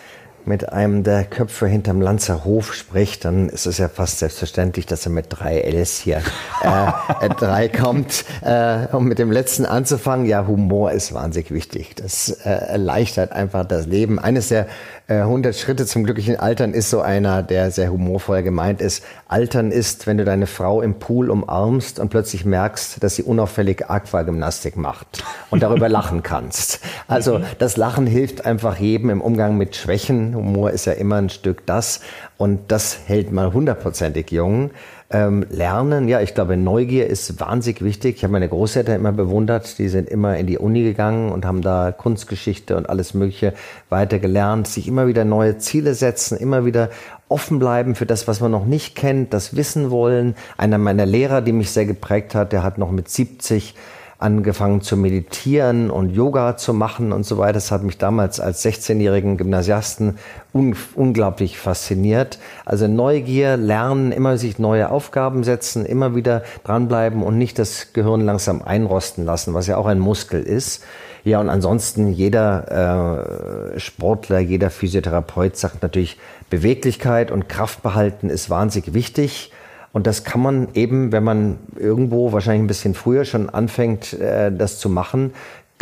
mit 0.46 0.72
einem 0.72 1.02
der 1.02 1.24
Köpfe 1.24 1.66
hinterm 1.66 2.00
Lanzer 2.00 2.44
Hof 2.44 2.74
spricht, 2.74 3.24
dann 3.24 3.48
ist 3.48 3.66
es 3.66 3.78
ja 3.78 3.88
fast 3.88 4.18
selbstverständlich, 4.18 4.86
dass 4.86 5.06
er 5.06 5.12
mit 5.12 5.26
drei 5.28 5.60
Ls 5.60 5.98
hier 5.98 6.22
äh, 6.62 7.28
drei 7.38 7.68
kommt. 7.68 8.24
Äh, 8.42 8.86
um 8.92 9.06
mit 9.06 9.18
dem 9.18 9.32
letzten 9.32 9.66
anzufangen, 9.66 10.26
ja, 10.26 10.46
Humor 10.46 10.92
ist 10.92 11.14
wahnsinnig 11.14 11.50
wichtig. 11.50 11.96
Das 11.96 12.28
äh, 12.28 12.50
erleichtert 12.50 13.32
einfach 13.32 13.64
das 13.64 13.86
Leben. 13.86 14.18
Eines 14.18 14.48
der 14.48 14.66
äh, 15.06 15.14
100 15.14 15.54
Schritte 15.54 15.86
zum 15.86 16.04
glücklichen 16.04 16.38
Altern 16.38 16.72
ist 16.72 16.90
so 16.90 17.00
einer, 17.00 17.42
der 17.42 17.70
sehr 17.70 17.90
humorvoll 17.90 18.42
gemeint 18.42 18.80
ist. 18.80 19.04
Altern 19.35 19.73
ist, 19.73 20.07
wenn 20.07 20.17
du 20.17 20.25
deine 20.25 20.47
Frau 20.47 20.81
im 20.81 21.00
Pool 21.00 21.29
umarmst 21.29 21.99
und 21.99 22.09
plötzlich 22.09 22.45
merkst, 22.45 23.03
dass 23.03 23.17
sie 23.17 23.25
unauffällig 23.25 23.91
Aquagymnastik 23.91 24.76
macht 24.76 25.25
und 25.50 25.61
darüber 25.61 25.88
lachen 25.99 26.23
kannst. 26.23 26.79
Also 27.09 27.41
das 27.59 27.76
Lachen 27.76 28.07
hilft 28.07 28.47
einfach 28.47 28.79
jedem 28.79 29.11
im 29.11 29.21
Umgang 29.21 29.59
mit 29.59 29.75
Schwächen. 29.75 30.37
Humor 30.37 30.71
ist 30.71 30.85
ja 30.85 30.93
immer 30.93 31.17
ein 31.17 31.31
Stück 31.31 31.67
das 31.67 31.99
und 32.37 32.71
das 32.71 32.97
hält 33.07 33.33
mal 33.33 33.53
hundertprozentig 33.53 34.31
jung. 34.31 34.71
Ähm, 35.11 35.45
lernen, 35.50 36.09
ja, 36.09 36.21
ich 36.21 36.35
glaube, 36.35 36.57
Neugier 36.57 37.07
ist 37.07 37.38
wahnsinnig 37.38 37.83
wichtig. 37.83 38.17
Ich 38.17 38.25
habe 38.25 38.33
meine 38.33 38.49
Großeltern 38.49 38.97
immer 38.97 39.12
bewundert. 39.12 39.79
Die 39.79 39.88
sind 39.88 40.09
immer 40.09 40.37
in 40.38 40.47
die 40.47 40.59
Uni 40.59 40.83
gegangen 40.83 41.31
und 41.31 41.45
haben 41.45 41.61
da 41.61 41.93
Kunstgeschichte 41.93 42.76
und 42.76 42.88
alles 42.88 43.14
Mögliche 43.14 43.53
weiter 43.91 44.19
gelernt, 44.19 44.67
sich 44.67 44.88
immer 44.88 45.07
wieder 45.07 45.25
neue 45.25 45.59
Ziele 45.59 45.95
setzen, 45.95 46.38
immer 46.38 46.64
wieder 46.64 46.88
offen 47.35 47.59
bleiben 47.59 47.97
für 47.97 48.07
das, 48.07 48.29
was 48.29 48.41
man 48.41 48.53
noch 48.53 48.64
nicht 48.64 48.95
kennt, 48.95 49.35
das 49.35 49.57
wissen 49.57 49.91
wollen. 49.91 50.37
Einer 50.57 50.79
meiner 50.79 51.05
Lehrer, 51.05 51.41
die 51.41 51.50
mich 51.50 51.73
sehr 51.73 51.85
geprägt 51.85 52.37
hat, 52.37 52.53
der 52.53 52.62
hat 52.62 52.79
noch 52.79 52.93
mit 52.93 53.09
70 53.09 53.75
angefangen 54.21 54.81
zu 54.81 54.97
meditieren 54.97 55.91
und 55.91 56.11
Yoga 56.11 56.57
zu 56.57 56.73
machen 56.73 57.12
und 57.12 57.26
so 57.26 57.38
weiter. 57.38 57.55
Das 57.55 57.73
hat 57.73 57.83
mich 57.83 57.99
damals 57.99 58.38
als 58.38 58.64
16-jährigen 58.64 59.37
Gymnasiasten 59.37 60.19
un 60.53 60.76
unglaublich 60.95 61.59
fasziniert. 61.59 62.38
Also 62.64 62.87
Neugier, 62.87 63.57
Lernen, 63.57 64.12
immer 64.12 64.38
sich 64.38 64.61
neue 64.61 64.91
Aufgaben 64.93 65.43
setzen, 65.43 65.85
immer 65.85 66.14
wieder 66.14 66.45
dranbleiben 66.62 67.25
und 67.25 67.37
nicht 67.37 67.59
das 67.59 67.93
Gehirn 67.93 68.21
langsam 68.21 68.62
einrosten 68.62 69.25
lassen, 69.25 69.55
was 69.55 69.67
ja 69.67 69.76
auch 69.76 69.87
ein 69.87 69.99
Muskel 69.99 70.45
ist. 70.45 70.85
Ja, 71.25 71.41
und 71.41 71.49
ansonsten 71.49 72.12
jeder 72.12 73.73
äh, 73.75 73.81
Sportler, 73.81 74.41
jeder 74.41 74.69
Physiotherapeut 74.69 75.57
sagt 75.57 75.83
natürlich, 75.83 76.19
Beweglichkeit 76.50 77.30
und 77.30 77.48
Kraftbehalten 77.48 78.30
ist 78.30 78.50
wahnsinnig 78.50 78.94
wichtig. 78.94 79.52
Und 79.92 80.08
das 80.08 80.24
kann 80.24 80.42
man 80.42 80.68
eben, 80.74 81.12
wenn 81.12 81.22
man 81.22 81.58
irgendwo 81.76 82.32
wahrscheinlich 82.32 82.64
ein 82.64 82.66
bisschen 82.66 82.94
früher 82.94 83.24
schon 83.24 83.48
anfängt, 83.48 84.12
äh, 84.14 84.50
das 84.50 84.78
zu 84.80 84.88
machen, 84.88 85.32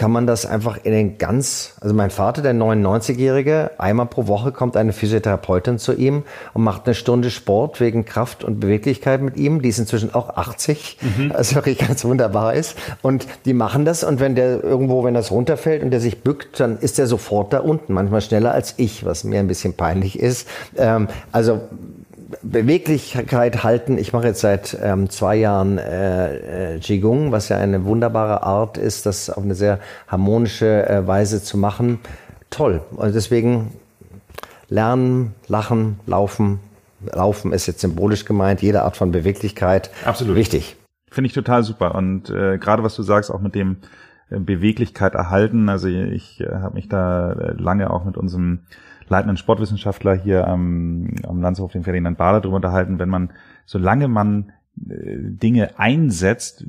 kann 0.03 0.11
man 0.11 0.27
das 0.27 0.47
einfach 0.47 0.79
in 0.83 0.91
den 0.91 1.17
ganz, 1.19 1.77
also 1.81 1.95
mein 1.95 2.11
Vater, 2.11 2.43
der 2.43 2.55
99-Jährige, 2.55 3.71
einmal 3.79 4.07
pro 4.07 4.27
Woche 4.27 4.51
kommt 4.51 4.77
eine 4.77 4.93
Physiotherapeutin 4.93 5.79
zu 5.79 5.93
ihm 5.93 6.25
und 6.55 6.65
macht 6.65 6.87
eine 6.87 6.97
Stunde 6.97 7.31
Sport 7.31 7.79
wegen 7.79 8.05
Kraft 8.05 8.43
und 8.43 8.59
Beweglichkeit 8.59 9.23
mit 9.23 9.37
ihm. 9.37 9.63
Die 9.63 9.69
ist 9.69 9.79
inzwischen 9.79 10.13
auch 10.13 10.31
80, 10.31 10.99
mhm. 11.03 11.31
was 11.37 11.55
wirklich 11.55 11.79
ganz 11.79 12.05
wunderbar 12.05 12.55
ist. 12.55 12.77
Und 13.01 13.29
die 13.45 13.55
machen 13.55 13.85
das 13.85 14.03
und 14.03 14.19
wenn 14.19 14.35
der 14.35 14.65
irgendwo, 14.65 15.05
wenn 15.05 15.15
das 15.15 15.31
runterfällt 15.31 15.85
und 15.85 15.93
der 15.93 16.01
sich 16.01 16.25
bückt, 16.25 16.59
dann 16.59 16.81
ist 16.81 16.99
er 16.99 17.07
sofort 17.07 17.53
da 17.53 17.61
unten, 17.61 17.93
manchmal 17.93 18.23
schneller 18.23 18.51
als 18.51 18.75
ich, 18.79 19.05
was 19.05 19.23
mir 19.23 19.39
ein 19.39 19.47
bisschen 19.47 19.75
peinlich 19.75 20.19
ist. 20.19 20.49
Ähm, 20.77 21.07
also 21.31 21.61
Beweglichkeit 22.43 23.63
halten. 23.65 23.99
Ich 23.99 24.13
mache 24.13 24.27
jetzt 24.27 24.41
seit 24.41 24.77
ähm, 24.83 25.11
zwei 25.11 25.37
Jahren 25.37 25.79
äh, 25.79 26.75
äh, 26.77 26.79
Qigong, 26.79 27.33
was 27.33 27.49
ja 27.49 27.59
eine 27.59 27.85
wunderbare 27.85 28.43
Art 28.43 28.79
ist, 28.79 29.07
das 29.07 29.31
auf 29.31 29.43
eine 29.43 29.55
sehr 29.55 29.79
harmonische 30.09 30.89
äh, 30.89 31.07
Weise 31.07 31.43
zu 31.43 31.59
machen. 31.59 31.99
Toll. 32.51 32.83
Also 32.97 33.15
deswegen 33.15 33.73
lernen, 34.69 35.35
lachen, 35.49 36.01
laufen. 36.07 36.61
Laufen 37.05 37.53
ist 37.53 37.67
jetzt 37.67 37.81
symbolisch 37.81 38.25
gemeint, 38.25 38.63
jede 38.63 38.83
Art 38.83 38.97
von 38.97 39.11
Beweglichkeit. 39.11 39.91
Absolut. 40.05 40.37
Wichtig. 40.37 40.77
Finde 41.11 41.27
ich 41.27 41.35
total 41.35 41.63
super. 41.63 41.95
Und 41.95 42.31
äh, 42.31 42.59
gerade 42.59 42.83
was 42.83 42.95
du 42.95 43.03
sagst, 43.03 43.31
auch 43.31 43.41
mit 43.41 43.55
dem 43.55 43.79
äh, 44.31 44.39
Beweglichkeit 44.39 45.15
erhalten. 45.15 45.69
Also 45.69 45.89
ich 45.89 46.41
äh, 46.41 46.49
habe 46.51 46.75
mich 46.75 46.89
da 46.89 47.33
äh, 47.33 47.53
lange 47.53 47.91
auch 47.91 48.05
mit 48.05 48.17
unserem 48.17 48.61
leitenden 49.09 49.37
Sportwissenschaftler 49.37 50.15
hier 50.15 50.47
am, 50.47 51.15
am 51.27 51.41
Landshof, 51.41 51.73
den 51.73 51.85
Ferdinand 51.85 52.19
Bader, 52.19 52.41
darüber 52.41 52.57
unterhalten, 52.57 52.99
wenn 52.99 53.09
man, 53.09 53.31
solange 53.67 54.09
man 54.09 54.53
äh, 54.89 55.17
Dinge 55.19 55.79
einsetzt, 55.79 56.67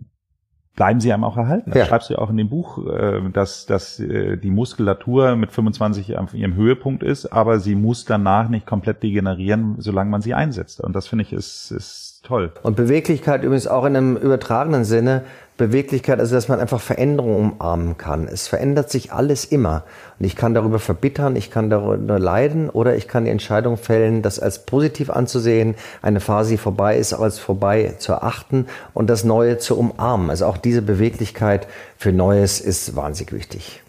bleiben 0.75 0.99
sie 0.99 1.13
einem 1.13 1.23
auch 1.23 1.37
erhalten. 1.37 1.69
Das 1.69 1.79
ja. 1.79 1.85
schreibst 1.85 2.09
du 2.09 2.15
ja 2.15 2.19
auch 2.19 2.29
in 2.29 2.37
dem 2.37 2.49
Buch, 2.49 2.85
äh, 2.87 3.21
dass, 3.31 3.65
dass 3.65 3.99
äh, 3.99 4.37
die 4.37 4.49
Muskulatur 4.49 5.35
mit 5.35 5.51
25 5.51 6.17
auf 6.17 6.33
ihrem 6.33 6.55
Höhepunkt 6.55 7.03
ist, 7.03 7.27
aber 7.27 7.59
sie 7.59 7.75
muss 7.75 8.05
danach 8.05 8.49
nicht 8.49 8.65
komplett 8.65 9.03
degenerieren, 9.03 9.75
solange 9.77 10.09
man 10.09 10.21
sie 10.21 10.33
einsetzt. 10.33 10.81
Und 10.81 10.95
das 10.95 11.07
finde 11.07 11.23
ich 11.23 11.33
ist, 11.33 11.71
ist 11.71 12.21
toll. 12.23 12.51
Und 12.63 12.75
Beweglichkeit 12.75 13.43
übrigens 13.43 13.67
auch 13.67 13.85
in 13.85 13.95
einem 13.95 14.17
übertragenen 14.17 14.83
Sinne 14.83 15.23
Beweglichkeit, 15.57 16.19
also 16.19 16.35
dass 16.35 16.47
man 16.47 16.59
einfach 16.59 16.81
Veränderungen 16.81 17.51
umarmen 17.51 17.97
kann. 17.97 18.27
Es 18.27 18.47
verändert 18.47 18.89
sich 18.89 19.11
alles 19.11 19.45
immer. 19.45 19.83
Und 20.19 20.25
ich 20.25 20.35
kann 20.35 20.53
darüber 20.53 20.79
verbittern, 20.79 21.35
ich 21.35 21.51
kann 21.51 21.69
darüber 21.69 22.17
leiden 22.17 22.69
oder 22.69 22.95
ich 22.95 23.07
kann 23.07 23.25
die 23.25 23.31
Entscheidung 23.31 23.77
fällen, 23.77 24.21
das 24.21 24.39
als 24.39 24.65
positiv 24.65 25.09
anzusehen, 25.09 25.75
eine 26.01 26.19
Phase, 26.19 26.51
die 26.51 26.57
vorbei 26.57 26.97
ist, 26.97 27.13
als 27.13 27.37
vorbei 27.37 27.93
zu 27.99 28.13
erachten 28.13 28.65
und 28.93 29.09
das 29.09 29.23
Neue 29.23 29.59
zu 29.59 29.77
umarmen. 29.77 30.29
Also 30.29 30.45
auch 30.47 30.57
diese 30.57 30.81
Beweglichkeit 30.81 31.67
für 31.97 32.11
Neues 32.11 32.59
ist 32.59 32.95
wahnsinnig 32.95 33.33
wichtig. 33.33 33.83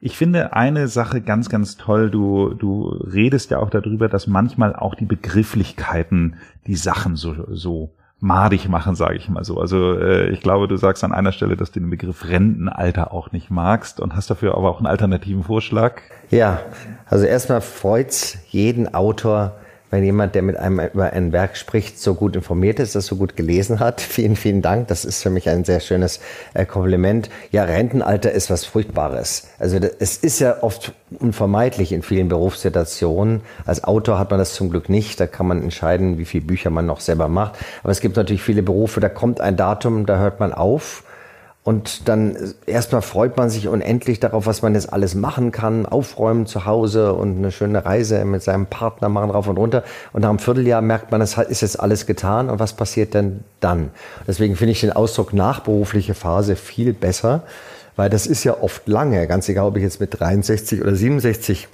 Ich 0.00 0.18
finde 0.18 0.52
eine 0.52 0.88
Sache 0.88 1.22
ganz, 1.22 1.48
ganz 1.48 1.78
toll. 1.78 2.10
Du, 2.10 2.52
du 2.52 2.88
redest 2.88 3.50
ja 3.50 3.58
auch 3.58 3.70
darüber, 3.70 4.10
dass 4.10 4.26
manchmal 4.26 4.76
auch 4.76 4.94
die 4.94 5.06
Begrifflichkeiten 5.06 6.36
die 6.66 6.76
Sachen 6.76 7.16
so, 7.16 7.34
so 7.48 7.90
madig 8.24 8.68
machen, 8.70 8.96
sage 8.96 9.16
ich 9.16 9.28
mal 9.28 9.44
so. 9.44 9.60
Also 9.60 9.98
äh, 9.98 10.30
ich 10.30 10.40
glaube, 10.40 10.66
du 10.66 10.76
sagst 10.76 11.04
an 11.04 11.12
einer 11.12 11.30
Stelle, 11.30 11.56
dass 11.56 11.70
du 11.70 11.80
den 11.80 11.90
Begriff 11.90 12.26
Rentenalter 12.26 13.12
auch 13.12 13.32
nicht 13.32 13.50
magst 13.50 14.00
und 14.00 14.16
hast 14.16 14.30
dafür 14.30 14.56
aber 14.56 14.70
auch 14.70 14.78
einen 14.78 14.86
alternativen 14.86 15.44
Vorschlag. 15.44 16.00
Ja, 16.30 16.60
also 17.06 17.26
erstmal 17.26 17.60
freut's 17.60 18.38
jeden 18.48 18.94
Autor, 18.94 19.56
wenn 19.94 20.04
jemand, 20.04 20.34
der 20.34 20.42
mit 20.42 20.56
einem 20.56 20.80
über 20.80 21.12
ein 21.12 21.32
Werk 21.32 21.56
spricht, 21.56 22.00
so 22.00 22.14
gut 22.14 22.34
informiert 22.34 22.80
ist, 22.80 22.96
das 22.96 23.06
so 23.06 23.14
gut 23.14 23.36
gelesen 23.36 23.78
hat. 23.78 24.00
Vielen, 24.14 24.34
vielen 24.34 24.60
Dank. 24.60 24.88
Das 24.88 25.04
ist 25.04 25.22
für 25.22 25.30
mich 25.30 25.48
ein 25.48 25.64
sehr 25.64 25.78
schönes 25.78 26.20
äh, 26.52 26.66
Kompliment. 26.66 27.30
Ja, 27.52 27.62
Rentenalter 27.62 28.32
ist 28.32 28.50
was 28.50 28.64
Furchtbares. 28.64 29.48
Also 29.58 29.78
es 30.00 30.16
ist 30.16 30.40
ja 30.40 30.62
oft 30.62 30.92
unvermeidlich 31.20 31.92
in 31.92 32.02
vielen 32.02 32.28
Berufssituationen. 32.28 33.42
Als 33.66 33.84
Autor 33.84 34.18
hat 34.18 34.30
man 34.30 34.38
das 34.38 34.54
zum 34.54 34.70
Glück 34.70 34.88
nicht. 34.88 35.20
Da 35.20 35.28
kann 35.28 35.46
man 35.46 35.62
entscheiden, 35.62 36.18
wie 36.18 36.24
viele 36.24 36.44
Bücher 36.44 36.70
man 36.70 36.86
noch 36.86 37.00
selber 37.00 37.28
macht. 37.28 37.54
Aber 37.84 37.92
es 37.92 38.00
gibt 38.00 38.16
natürlich 38.16 38.42
viele 38.42 38.64
Berufe, 38.64 38.98
da 38.98 39.08
kommt 39.08 39.40
ein 39.40 39.56
Datum, 39.56 40.06
da 40.06 40.18
hört 40.18 40.40
man 40.40 40.52
auf. 40.52 41.04
Und 41.64 42.10
dann 42.10 42.36
erstmal 42.66 43.00
freut 43.00 43.38
man 43.38 43.48
sich 43.48 43.68
unendlich 43.68 44.20
darauf, 44.20 44.44
was 44.44 44.60
man 44.60 44.74
jetzt 44.74 44.92
alles 44.92 45.14
machen 45.14 45.50
kann, 45.50 45.86
aufräumen 45.86 46.44
zu 46.44 46.66
Hause 46.66 47.14
und 47.14 47.38
eine 47.38 47.50
schöne 47.50 47.86
Reise 47.86 48.22
mit 48.26 48.42
seinem 48.42 48.66
Partner 48.66 49.08
machen 49.08 49.30
rauf 49.30 49.48
und 49.48 49.56
runter. 49.56 49.82
Und 50.12 50.20
nach 50.20 50.28
einem 50.28 50.38
Vierteljahr 50.38 50.82
merkt 50.82 51.10
man, 51.10 51.22
es 51.22 51.38
ist 51.38 51.62
jetzt 51.62 51.80
alles 51.80 52.04
getan 52.04 52.50
und 52.50 52.58
was 52.58 52.74
passiert 52.74 53.14
denn 53.14 53.40
dann? 53.60 53.90
Deswegen 54.26 54.56
finde 54.56 54.72
ich 54.72 54.82
den 54.82 54.92
Ausdruck 54.92 55.32
nachberufliche 55.32 56.12
Phase 56.12 56.54
viel 56.54 56.92
besser, 56.92 57.44
weil 57.96 58.10
das 58.10 58.26
ist 58.26 58.44
ja 58.44 58.60
oft 58.60 58.86
lange, 58.86 59.26
ganz 59.26 59.48
egal, 59.48 59.68
ob 59.68 59.78
ich 59.78 59.84
jetzt 59.84 60.00
mit 60.00 60.20
63 60.20 60.82
oder 60.82 60.94
67 60.94 61.68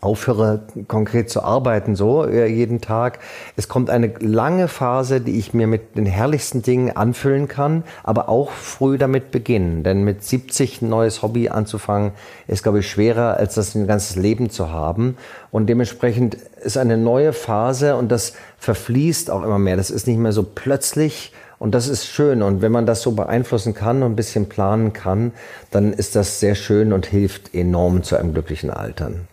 aufhöre 0.00 0.62
konkret 0.86 1.30
zu 1.30 1.42
arbeiten, 1.42 1.96
so 1.96 2.24
äh, 2.24 2.46
jeden 2.46 2.80
Tag. 2.80 3.18
Es 3.56 3.68
kommt 3.68 3.90
eine 3.90 4.12
lange 4.20 4.68
Phase, 4.68 5.20
die 5.20 5.38
ich 5.38 5.54
mir 5.54 5.66
mit 5.66 5.96
den 5.96 6.06
herrlichsten 6.06 6.62
Dingen 6.62 6.96
anfüllen 6.96 7.48
kann, 7.48 7.82
aber 8.04 8.28
auch 8.28 8.50
früh 8.50 8.98
damit 8.98 9.30
beginnen. 9.30 9.82
Denn 9.82 10.04
mit 10.04 10.22
70 10.22 10.82
ein 10.82 10.88
neues 10.88 11.22
Hobby 11.22 11.48
anzufangen, 11.48 12.12
ist, 12.46 12.62
glaube 12.62 12.80
ich, 12.80 12.88
schwerer, 12.88 13.36
als 13.36 13.54
das 13.54 13.74
ein 13.74 13.86
ganzes 13.86 14.16
Leben 14.16 14.50
zu 14.50 14.70
haben. 14.70 15.16
Und 15.50 15.66
dementsprechend 15.66 16.34
ist 16.62 16.78
eine 16.78 16.96
neue 16.96 17.32
Phase 17.32 17.96
und 17.96 18.12
das 18.12 18.34
verfließt 18.58 19.30
auch 19.30 19.42
immer 19.42 19.58
mehr. 19.58 19.76
Das 19.76 19.90
ist 19.90 20.06
nicht 20.06 20.18
mehr 20.18 20.32
so 20.32 20.42
plötzlich. 20.42 21.32
Und 21.58 21.74
das 21.74 21.88
ist 21.88 22.06
schön. 22.06 22.42
Und 22.42 22.62
wenn 22.62 22.70
man 22.70 22.86
das 22.86 23.02
so 23.02 23.12
beeinflussen 23.12 23.74
kann 23.74 24.02
und 24.02 24.12
ein 24.12 24.16
bisschen 24.16 24.48
planen 24.48 24.92
kann, 24.92 25.32
dann 25.70 25.92
ist 25.92 26.14
das 26.14 26.38
sehr 26.38 26.54
schön 26.54 26.92
und 26.92 27.06
hilft 27.06 27.54
enorm 27.54 28.04
zu 28.04 28.16
einem 28.16 28.32
glücklichen 28.32 28.70
Altern. 28.70 29.26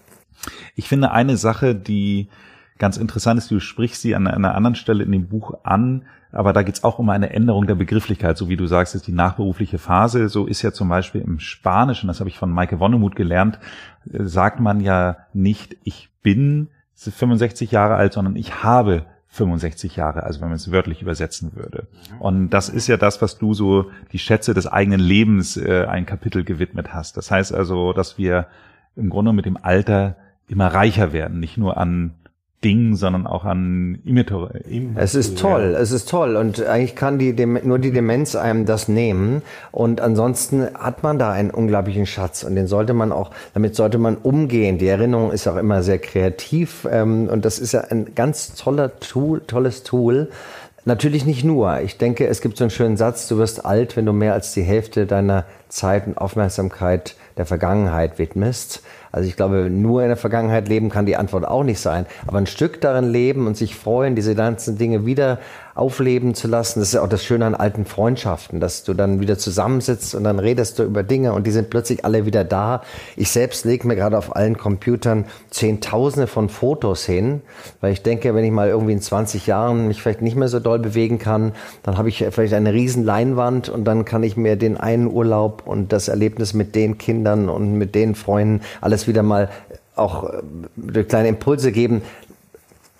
Ich 0.76 0.88
finde 0.88 1.12
eine 1.12 1.38
Sache, 1.38 1.76
die 1.76 2.30
ganz 2.78 2.98
interessant 2.98 3.38
ist, 3.38 3.52
du 3.52 3.60
sprichst 3.60 4.02
sie 4.02 4.16
an 4.16 4.28
einer 4.28 4.56
anderen 4.56 4.76
Stelle 4.76 5.04
in 5.04 5.12
dem 5.12 5.28
Buch 5.28 5.54
an, 5.64 6.04
aber 6.32 6.52
da 6.52 6.64
geht's 6.64 6.84
auch 6.84 7.00
um 7.00 7.10
eine 7.10 7.30
Änderung 7.30 7.66
der 7.66 7.76
Begrifflichkeit, 7.76 8.38
so 8.38 8.50
wie 8.50 8.58
du 8.58 8.68
sagst, 8.68 8.94
ist 8.94 9.08
die 9.08 9.14
nachberufliche 9.14 9.78
Phase. 9.78 10.28
So 10.28 10.46
ist 10.46 10.62
ja 10.62 10.74
zum 10.74 10.90
Beispiel 10.90 11.22
im 11.22 11.40
Spanischen, 11.40 12.08
das 12.08 12.20
habe 12.20 12.30
ich 12.30 12.38
von 12.38 12.52
Maike 12.52 12.80
Wonnemuth 12.80 13.16
gelernt, 13.16 13.60
äh, 14.12 14.24
sagt 14.24 14.60
man 14.60 14.82
ja 14.82 15.18
nicht, 15.34 15.78
ich 15.84 16.10
bin 16.22 16.68
65 16.96 17.72
Jahre 17.72 17.96
alt, 17.96 18.14
sondern 18.14 18.36
ich 18.36 18.64
habe 18.64 19.06
65 19.28 19.98
Jahre, 19.98 20.24
also 20.24 20.42
wenn 20.42 20.48
man 20.48 20.56
es 20.56 20.72
wörtlich 20.72 21.02
übersetzen 21.02 21.56
würde. 21.56 21.88
Und 22.20 22.50
das 22.50 22.70
ist 22.70 22.88
ja 22.88 22.98
das, 22.98 23.22
was 23.22 23.38
du 23.38 23.54
so 23.54 23.92
die 24.12 24.20
Schätze 24.20 24.54
des 24.54 24.66
eigenen 24.66 25.00
Lebens 25.00 25.58
äh, 25.58 25.86
ein 25.90 26.06
Kapitel 26.06 26.44
gewidmet 26.44 26.94
hast. 26.94 27.18
Das 27.18 27.32
heißt 27.32 27.54
also, 27.54 27.92
dass 27.92 28.18
wir 28.18 28.48
im 28.96 29.10
Grunde 29.10 29.34
mit 29.34 29.46
dem 29.46 29.58
Alter 29.62 30.16
immer 30.48 30.68
reicher 30.68 31.14
werden, 31.14 31.40
nicht 31.40 31.58
nur 31.58 31.78
an 31.78 32.14
Dingen, 32.64 32.96
sondern 32.96 33.28
auch 33.28 33.46
an 33.46 34.00
Imitor. 34.06 34.50
Es 34.96 35.14
ist 35.14 35.38
toll, 35.38 35.78
es 35.80 35.92
ist 35.92 36.10
toll 36.10 36.36
und 36.36 36.66
eigentlich 36.66 36.96
kann 36.96 37.20
die 37.20 37.34
nur 37.46 37.78
die 37.78 37.92
Demenz 37.92 38.36
einem 38.36 38.66
das 38.66 38.88
nehmen 38.88 39.44
und 39.72 40.02
ansonsten 40.02 40.68
hat 40.74 41.04
man 41.04 41.20
da 41.20 41.32
einen 41.32 41.52
unglaublichen 41.52 42.08
Schatz 42.08 42.44
und 42.44 42.56
den 42.56 42.66
sollte 42.66 42.94
man 42.94 43.12
auch, 43.12 43.30
damit 43.54 43.76
sollte 43.76 44.00
man 44.00 44.18
umgehen. 44.18 44.80
Die 44.80 44.88
Erinnerung 44.88 45.32
ist 45.32 45.48
auch 45.48 45.58
immer 45.58 45.84
sehr 45.84 46.00
kreativ 46.00 46.88
ähm, 46.92 47.30
und 47.30 47.46
das 47.46 47.60
ist 47.60 47.74
ja 47.74 47.82
ein 47.82 48.16
ganz 48.16 48.56
toller 48.56 49.00
Tool, 49.00 49.42
tolles 49.42 49.84
Tool. 49.84 50.30
Natürlich 50.86 51.26
nicht 51.26 51.44
nur. 51.44 51.82
Ich 51.82 51.98
denke, 51.98 52.28
es 52.28 52.42
gibt 52.42 52.58
so 52.58 52.64
einen 52.64 52.72
schönen 52.72 52.98
Satz, 52.98 53.28
du 53.28 53.38
wirst 53.38 53.66
alt, 53.66 53.96
wenn 53.96 54.06
du 54.06 54.14
mehr 54.14 54.34
als 54.34 54.54
die 54.54 54.62
Hälfte 54.62 55.06
deiner 55.06 55.46
Zeit 55.68 56.08
und 56.08 56.18
Aufmerksamkeit 56.18 57.16
der 57.38 57.46
Vergangenheit 57.46 58.18
widmest. 58.20 58.82
Also 59.16 59.30
ich 59.30 59.38
glaube, 59.38 59.70
nur 59.70 60.02
in 60.02 60.10
der 60.10 60.18
Vergangenheit 60.18 60.68
leben 60.68 60.90
kann 60.90 61.06
die 61.06 61.16
Antwort 61.16 61.48
auch 61.48 61.64
nicht 61.64 61.80
sein. 61.80 62.06
Aber 62.28 62.38
ein 62.38 62.48
Stück 62.48 62.82
darin 62.82 63.10
leben 63.10 63.48
und 63.48 63.56
sich 63.56 63.74
freuen, 63.74 64.14
diese 64.14 64.36
ganzen 64.36 64.78
Dinge 64.78 65.06
wieder 65.06 65.40
aufleben 65.76 66.34
zu 66.34 66.48
lassen, 66.48 66.80
das 66.80 66.90
ist 66.90 66.94
ja 66.94 67.02
auch 67.02 67.10
das 67.10 67.24
Schöne 67.24 67.46
an 67.46 67.54
alten 67.54 67.86
Freundschaften, 67.86 68.62
dass 68.62 68.86
du 68.86 68.94
dann 68.94 69.20
wieder 69.20 69.38
zusammensitzt 69.38 70.16
und 70.16 70.24
dann 70.24 70.40
redest 70.40 70.80
du 70.80 70.84
über 70.84 71.04
Dinge 71.04 71.34
und 71.34 71.46
die 71.46 71.52
sind 71.52 71.70
plötzlich 71.70 72.06
alle 72.06 72.26
wieder 72.26 72.46
da. 72.46 72.82
Ich 73.18 73.30
selbst 73.30 73.66
lege 73.66 73.86
mir 73.86 73.98
gerade 73.98 74.18
auf 74.18 74.38
allen 74.38 74.58
Computern 74.58 75.26
Zehntausende 75.50 76.28
von 76.28 76.48
Fotos 76.48 77.04
hin, 77.04 77.42
weil 77.82 77.92
ich 77.92 78.02
denke, 78.02 78.34
wenn 78.34 78.46
ich 78.46 78.52
mal 78.52 78.70
irgendwie 78.70 78.94
in 78.94 79.02
20 79.02 79.48
Jahren 79.48 79.90
mich 79.90 80.02
vielleicht 80.02 80.22
nicht 80.22 80.38
mehr 80.38 80.48
so 80.48 80.62
doll 80.62 80.80
bewegen 80.80 81.20
kann, 81.20 81.52
dann 81.84 81.98
habe 81.98 82.08
ich 82.08 82.26
vielleicht 82.32 82.54
eine 82.54 82.72
riesen 82.72 83.04
Leinwand 83.04 83.68
und 83.68 83.84
dann 83.84 84.06
kann 84.06 84.24
ich 84.24 84.38
mir 84.38 84.56
den 84.56 84.78
einen 84.78 85.12
Urlaub 85.12 85.64
und 85.66 85.92
das 85.92 86.08
Erlebnis 86.08 86.54
mit 86.54 86.74
den 86.74 86.98
Kindern 86.98 87.50
und 87.50 87.74
mit 87.74 87.96
den 87.96 88.16
Freunden 88.16 88.62
alles 88.80 89.08
wieder 89.08 89.24
mal 89.24 89.50
auch 89.96 90.30
äh, 90.30 91.04
kleine 91.04 91.30
Impulse 91.30 91.72
geben. 91.72 92.02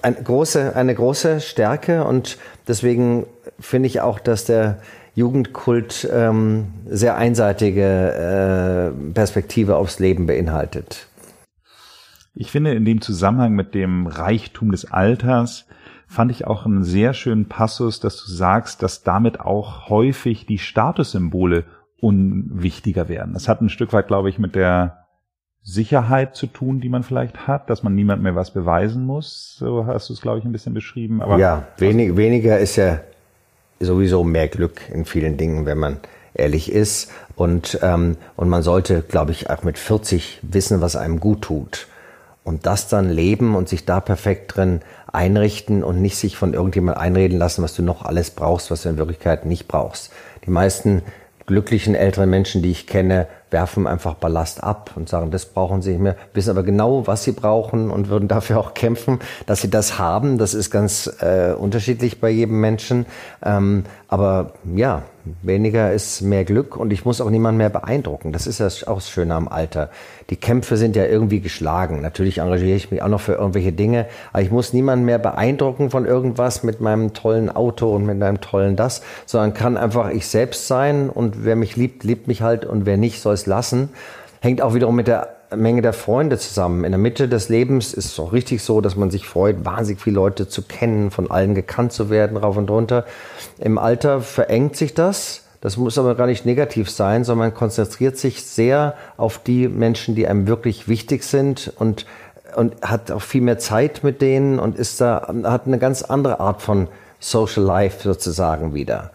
Eine 0.06 0.22
große, 0.22 0.76
eine 0.76 0.94
große 0.94 1.42
Stärke 1.42 2.04
und 2.04 2.38
deswegen 2.68 3.26
finde 3.60 3.88
ich 3.88 4.02
auch, 4.02 4.20
dass 4.20 4.46
der 4.46 4.78
Jugendkult 5.16 6.08
ähm, 6.14 6.68
sehr 6.88 7.18
einseitige 7.18 8.94
äh, 8.94 9.14
Perspektive 9.14 9.78
aufs 9.78 9.98
Leben 9.98 10.28
beinhaltet. 10.28 11.08
Ich 12.36 12.52
finde 12.52 12.76
in 12.76 12.86
dem 12.86 13.02
Zusammenhang 13.02 13.54
mit 13.54 13.74
dem 13.74 14.06
Reichtum 14.06 14.70
des 14.70 14.92
Alters 14.92 15.66
fand 16.08 16.30
ich 16.30 16.46
auch 16.46 16.68
einen 16.68 16.84
sehr 16.84 17.16
schönen 17.16 17.48
Passus, 17.48 18.00
dass 18.00 18.24
du 18.24 18.32
sagst, 18.32 18.84
dass 18.84 19.02
damit 19.02 19.40
auch 19.40 19.90
häufig 19.90 20.46
die 20.46 20.60
Statussymbole 20.60 21.64
unwichtiger 22.00 23.10
werden. 23.10 23.34
Das 23.34 23.48
hat 23.48 23.60
ein 23.60 23.70
Stück 23.70 23.92
weit, 23.92 24.06
glaube 24.06 24.30
ich, 24.30 24.38
mit 24.38 24.54
der 24.54 25.05
Sicherheit 25.68 26.36
zu 26.36 26.46
tun, 26.46 26.80
die 26.80 26.90
man 26.90 27.02
vielleicht 27.02 27.48
hat, 27.48 27.72
dass 27.72 27.82
man 27.82 27.96
niemand 27.96 28.22
mehr 28.22 28.36
was 28.36 28.52
beweisen 28.52 29.04
muss. 29.04 29.56
So 29.58 29.88
hast 29.88 30.10
du 30.10 30.14
es, 30.14 30.22
glaube 30.22 30.38
ich, 30.38 30.46
ein 30.46 30.52
bisschen 30.52 30.76
beschrieben. 30.76 31.24
Aber 31.24 31.40
ja, 31.40 31.68
wenig, 31.78 32.16
weniger 32.16 32.60
ist 32.60 32.76
ja 32.76 33.00
sowieso 33.80 34.24
mehr 34.24 34.48
Glück 34.48 34.82
in 34.94 35.06
vielen 35.06 35.38
Dingen, 35.38 35.66
wenn 35.66 35.80
man 35.80 35.98
ehrlich 36.36 36.72
ist. 36.72 37.12
Und, 37.36 37.80
ähm, 37.82 38.16
und 38.36 38.48
man 38.48 38.62
sollte, 38.62 39.02
glaube 39.02 39.32
ich, 39.32 39.50
auch 39.50 39.64
mit 39.64 39.80
40 39.80 40.40
wissen, 40.44 40.82
was 40.82 40.96
einem 40.96 41.20
gut 41.20 41.42
tut. 41.42 41.88
Und 42.44 42.68
das 42.68 42.88
dann 42.88 43.10
leben 43.10 43.56
und 43.56 43.68
sich 43.68 43.86
da 43.86 44.00
perfekt 44.00 44.56
drin 44.56 44.82
einrichten 45.12 45.84
und 45.84 46.00
nicht 46.00 46.18
sich 46.18 46.38
von 46.38 46.54
irgendjemand 46.54 46.98
einreden 46.98 47.40
lassen, 47.40 47.64
was 47.64 47.74
du 47.74 47.82
noch 47.82 48.06
alles 48.06 48.30
brauchst, 48.30 48.70
was 48.70 48.84
du 48.84 48.90
in 48.90 48.98
Wirklichkeit 48.98 49.46
nicht 49.46 49.68
brauchst. 49.68 50.12
Die 50.46 50.52
meisten 50.52 51.02
glücklichen 51.48 51.96
älteren 51.96 52.30
Menschen, 52.30 52.62
die 52.62 52.72
ich 52.72 52.86
kenne, 52.86 53.28
werfen 53.52 53.88
einfach 53.88 54.16
Ballast 54.16 54.64
ab 54.64 54.92
und 54.96 55.10
sagen, 55.10 55.32
das 55.32 55.46
brauchen 55.46 55.82
sie 55.82 55.92
nicht 55.92 56.02
mehr, 56.02 56.16
wissen 56.34 56.50
aber 56.50 56.64
genau, 56.64 57.08
was 57.08 57.24
sie 57.24 57.32
brauchen 57.32 57.92
und 57.92 58.10
würden 58.10 58.28
dafür 58.28 58.60
auch 58.60 58.74
kämpfen, 58.74 59.20
dass 59.46 59.62
sie 59.62 59.70
das 59.70 60.00
haben. 60.00 60.38
Das 60.38 60.54
ist 60.54 60.72
ganz 60.72 61.12
äh, 61.22 61.54
unterschiedlich 61.54 62.20
bei 62.20 62.30
jedem 62.30 62.60
Menschen. 62.60 63.06
Ähm, 63.44 63.86
aber 64.08 64.54
ja, 64.76 65.04
weniger 65.42 65.92
ist 65.92 66.22
mehr 66.22 66.46
Glück 66.46 66.78
und 66.78 66.94
ich 66.94 67.06
muss 67.06 67.22
auch 67.22 67.30
niemanden 67.30 67.58
mehr 67.58 67.70
beeindrucken. 67.70 68.32
Das 68.32 68.48
ist 68.48 68.60
ja 68.60 68.68
auch 68.88 68.96
das 68.96 69.10
Schöne 69.10 69.34
am 69.34 69.48
Alter. 69.48 69.90
Die 70.30 70.36
Kämpfe 70.36 70.78
sind 70.78 70.96
ja 70.96 71.06
irgendwie 71.06 71.42
geschlagen. 71.42 72.02
Natürlich 72.02 72.40
engagiere 72.40 72.76
ich 72.76 72.92
mich 72.92 73.02
auch 73.02 73.08
noch 73.08 73.22
für 73.22 73.34
irgendwelche 73.34 73.72
Dinge, 73.72 74.08
aber 74.34 74.44
ich 74.44 74.52
muss 74.52 74.74
niemanden 74.74 75.06
mehr 75.06 75.20
beeindrucken 75.20 75.90
von 75.90 76.06
irgendwas 76.06 76.64
mit 76.64 76.82
meinem 76.82 77.14
tollen 77.14 77.50
Auto 77.50 77.94
und 77.96 78.06
mit 78.06 78.20
meinem 78.20 78.42
tollen 78.42 78.76
das, 78.76 79.02
sondern 79.26 79.54
kann 79.54 79.78
einfach 79.78 80.10
ich 80.10 80.28
selbst 80.28 80.68
sein 80.68 81.10
und 81.10 81.44
wer 81.44 81.56
mich 81.56 81.76
liebt, 81.76 82.04
liebt 82.04 82.28
mich 82.28 82.42
halt 82.42 82.66
und 82.66 82.86
wer 82.86 82.98
nicht, 82.98 83.22
soll 83.22 83.34
es 83.34 83.46
lassen. 83.46 83.90
Hängt 84.42 84.62
auch 84.62 84.74
wiederum 84.74 84.96
mit 84.96 85.08
der 85.08 85.35
Menge 85.54 85.82
der 85.82 85.94
Freunde 85.94 86.38
zusammen. 86.38 86.84
In 86.84 86.92
der 86.92 87.00
Mitte 87.00 87.28
des 87.28 87.50
Lebens 87.50 87.94
ist 87.94 88.06
es 88.06 88.20
auch 88.20 88.34
richtig 88.34 88.64
so, 88.64 88.82
dass 88.82 88.96
man 88.96 89.12
sich 89.12 89.28
freut, 89.28 89.66
wahnsinnig 89.66 90.02
viele 90.02 90.16
Leute 90.16 90.48
zu 90.48 90.62
kennen, 90.62 91.12
von 91.12 91.30
allen 91.30 91.56
gekannt 91.56 91.94
zu 91.94 92.10
werden, 92.10 92.38
rauf 92.38 92.58
und 92.58 92.70
runter. 92.70 93.06
Im 93.60 93.78
Alter 93.78 94.22
verengt 94.22 94.76
sich 94.76 94.94
das. 94.94 95.44
Das 95.62 95.78
muss 95.78 95.98
aber 95.98 96.16
gar 96.16 96.28
nicht 96.28 96.46
negativ 96.46 96.90
sein, 96.90 97.24
sondern 97.24 97.50
man 97.50 97.54
konzentriert 97.56 98.18
sich 98.18 98.44
sehr 98.44 98.96
auf 99.18 99.40
die 99.40 99.68
Menschen, 99.68 100.14
die 100.14 100.28
einem 100.28 100.48
wirklich 100.48 100.88
wichtig 100.88 101.24
sind 101.24 101.74
und, 101.78 102.06
und 102.56 102.76
hat 102.82 103.12
auch 103.12 103.22
viel 103.22 103.42
mehr 103.42 103.58
Zeit 103.58 104.04
mit 104.04 104.22
denen 104.22 104.60
und 104.60 104.78
ist 104.78 105.02
da, 105.02 105.34
hat 105.44 105.66
eine 105.66 105.80
ganz 105.80 106.04
andere 106.04 106.40
Art 106.40 106.62
von 106.62 106.88
Social 107.20 107.64
Life 107.64 108.04
sozusagen 108.04 108.76
wieder. 108.76 109.12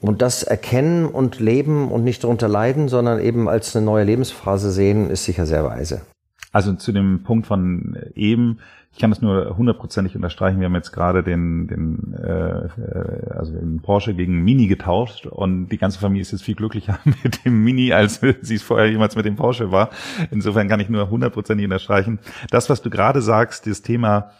Und 0.00 0.22
das 0.22 0.42
erkennen 0.42 1.06
und 1.06 1.40
leben 1.40 1.90
und 1.90 2.04
nicht 2.04 2.24
darunter 2.24 2.48
leiden, 2.48 2.88
sondern 2.88 3.20
eben 3.20 3.48
als 3.48 3.76
eine 3.76 3.84
neue 3.84 4.04
Lebensphase 4.04 4.70
sehen, 4.70 5.10
ist 5.10 5.24
sicher 5.24 5.46
sehr 5.46 5.64
weise. 5.64 6.02
Also 6.52 6.72
zu 6.72 6.90
dem 6.90 7.22
Punkt 7.22 7.46
von 7.46 7.96
eben, 8.14 8.58
ich 8.92 8.98
kann 8.98 9.10
das 9.10 9.22
nur 9.22 9.56
hundertprozentig 9.56 10.16
unterstreichen. 10.16 10.58
Wir 10.58 10.66
haben 10.66 10.74
jetzt 10.74 10.90
gerade 10.90 11.22
den, 11.22 11.68
den 11.68 12.14
äh, 12.14 12.66
äh 12.66 13.30
also 13.30 13.52
den 13.52 13.80
Porsche 13.80 14.14
gegen 14.14 14.42
Mini 14.42 14.66
getauscht 14.66 15.26
und 15.26 15.68
die 15.68 15.78
ganze 15.78 16.00
Familie 16.00 16.22
ist 16.22 16.32
jetzt 16.32 16.42
viel 16.42 16.56
glücklicher 16.56 16.98
mit 17.04 17.44
dem 17.44 17.62
Mini, 17.62 17.92
als 17.92 18.20
sie 18.40 18.54
es 18.54 18.62
vorher 18.62 18.90
jemals 18.90 19.14
mit 19.14 19.26
dem 19.26 19.36
Porsche 19.36 19.70
war. 19.70 19.90
Insofern 20.30 20.68
kann 20.68 20.80
ich 20.80 20.88
nur 20.88 21.08
hundertprozentig 21.08 21.64
unterstreichen. 21.64 22.18
Das, 22.50 22.68
was 22.68 22.82
du 22.82 22.90
gerade 22.90 23.22
sagst, 23.22 23.66
das 23.66 23.82
Thema 23.82 24.32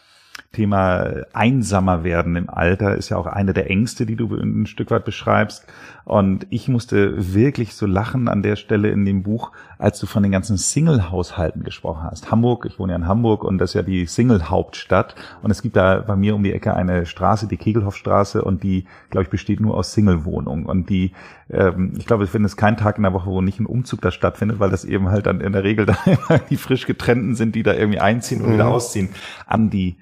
Thema 0.53 1.27
einsamer 1.33 2.03
werden 2.03 2.35
im 2.35 2.51
Alter 2.51 2.97
ist 2.97 3.09
ja 3.09 3.17
auch 3.17 3.27
eine 3.27 3.53
der 3.53 3.71
Ängste, 3.71 4.05
die 4.05 4.17
du 4.17 4.35
ein 4.35 4.67
Stück 4.67 4.91
weit 4.91 5.05
beschreibst. 5.05 5.65
Und 6.05 6.45
ich 6.51 6.67
musste 6.67 7.35
wirklich 7.35 7.75
so 7.75 7.87
lachen 7.87 8.27
an 8.27 8.43
der 8.43 8.57
Stelle 8.57 8.91
in 8.91 9.05
dem 9.05 9.23
Buch, 9.23 9.53
als 9.79 10.01
du 10.01 10.07
von 10.07 10.25
den 10.25 10.33
ganzen 10.33 10.57
Single-Haushalten 10.57 11.63
gesprochen 11.63 12.03
hast. 12.03 12.33
Hamburg, 12.33 12.67
ich 12.67 12.81
wohne 12.81 12.93
ja 12.93 12.97
in 12.97 13.07
Hamburg 13.07 13.45
und 13.45 13.59
das 13.59 13.71
ist 13.71 13.75
ja 13.75 13.83
die 13.83 14.07
Single-Hauptstadt. 14.07 15.15
Und 15.41 15.53
es 15.53 15.63
gibt 15.63 15.77
da 15.77 16.01
bei 16.01 16.17
mir 16.17 16.35
um 16.35 16.43
die 16.43 16.53
Ecke 16.53 16.75
eine 16.75 17.07
Straße, 17.07 17.47
die 17.47 17.57
Kegelhoffstraße, 17.57 18.43
und 18.43 18.65
die, 18.65 18.87
glaube 19.11 19.23
ich, 19.25 19.31
besteht 19.31 19.61
nur 19.61 19.77
aus 19.77 19.93
Single-Wohnungen. 19.93 20.67
Und 20.67 20.91
die, 20.91 21.13
ähm, 21.49 21.93
ich 21.97 22.07
glaube, 22.07 22.25
ich 22.25 22.31
finde 22.31 22.47
es 22.47 22.57
keinen 22.57 22.77
Tag 22.77 22.97
in 22.97 23.05
der 23.05 23.13
Woche, 23.13 23.31
wo 23.31 23.41
nicht 23.41 23.61
ein 23.61 23.67
Umzug 23.67 24.01
da 24.01 24.11
stattfindet, 24.11 24.59
weil 24.59 24.71
das 24.71 24.85
eben 24.85 25.11
halt 25.11 25.27
dann 25.27 25.41
in 25.41 25.53
der 25.53 25.63
Regel 25.63 25.87
immer 26.07 26.41
die 26.51 26.57
frisch 26.57 26.87
getrennten 26.87 27.37
sind, 27.37 27.55
die 27.55 27.63
da 27.63 27.73
irgendwie 27.73 28.01
einziehen 28.01 28.41
und 28.41 28.49
mhm. 28.49 28.55
wieder 28.55 28.69
ausziehen. 28.69 29.11
An 29.47 29.71
die 29.71 29.97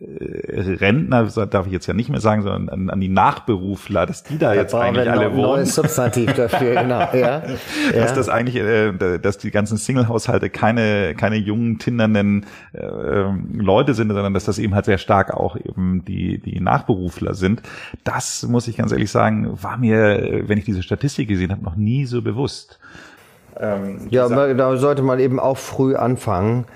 Rentner, 0.00 1.24
darf 1.46 1.66
ich 1.66 1.72
jetzt 1.72 1.86
ja 1.86 1.94
nicht 1.94 2.08
mehr 2.08 2.20
sagen, 2.20 2.42
sondern 2.42 2.68
an, 2.68 2.90
an 2.90 3.00
die 3.00 3.08
Nachberufler, 3.08 4.06
dass 4.06 4.22
die 4.22 4.38
da, 4.38 4.54
da 4.54 4.60
jetzt 4.60 4.74
eigentlich 4.74 5.10
alle 5.10 5.32
wohnen. 5.32 5.42
Neues 5.42 5.74
Substantiv 5.74 6.32
dafür, 6.32 6.74
genau. 6.82 7.00
Ja, 7.12 7.40
dass 7.40 8.10
ja. 8.10 8.14
das 8.14 8.28
eigentlich, 8.28 8.56
äh, 8.56 9.18
dass 9.18 9.38
die 9.38 9.50
ganzen 9.50 9.76
Single-Haushalte 9.76 10.50
keine 10.50 11.14
keine 11.14 11.36
jungen, 11.36 11.78
tindernden 11.78 12.46
äh, 12.72 13.24
Leute 13.52 13.94
sind, 13.94 14.08
sondern 14.08 14.34
dass 14.34 14.44
das 14.44 14.58
eben 14.58 14.74
halt 14.74 14.86
sehr 14.86 14.98
stark 14.98 15.32
auch 15.34 15.56
eben 15.56 16.04
die 16.04 16.38
die 16.38 16.60
Nachberufler 16.60 17.34
sind. 17.34 17.62
Das 18.04 18.46
muss 18.48 18.68
ich 18.68 18.76
ganz 18.76 18.92
ehrlich 18.92 19.10
sagen, 19.10 19.62
war 19.62 19.76
mir, 19.78 20.44
wenn 20.46 20.58
ich 20.58 20.64
diese 20.64 20.82
Statistik 20.82 21.28
gesehen 21.28 21.50
habe, 21.50 21.62
noch 21.62 21.76
nie 21.76 22.04
so 22.04 22.22
bewusst. 22.22 22.78
Ähm, 23.58 24.06
ja, 24.10 24.28
da 24.28 24.76
sollte 24.76 25.02
man 25.02 25.18
eben 25.18 25.40
auch 25.40 25.58
früh 25.58 25.96
anfangen. 25.96 26.66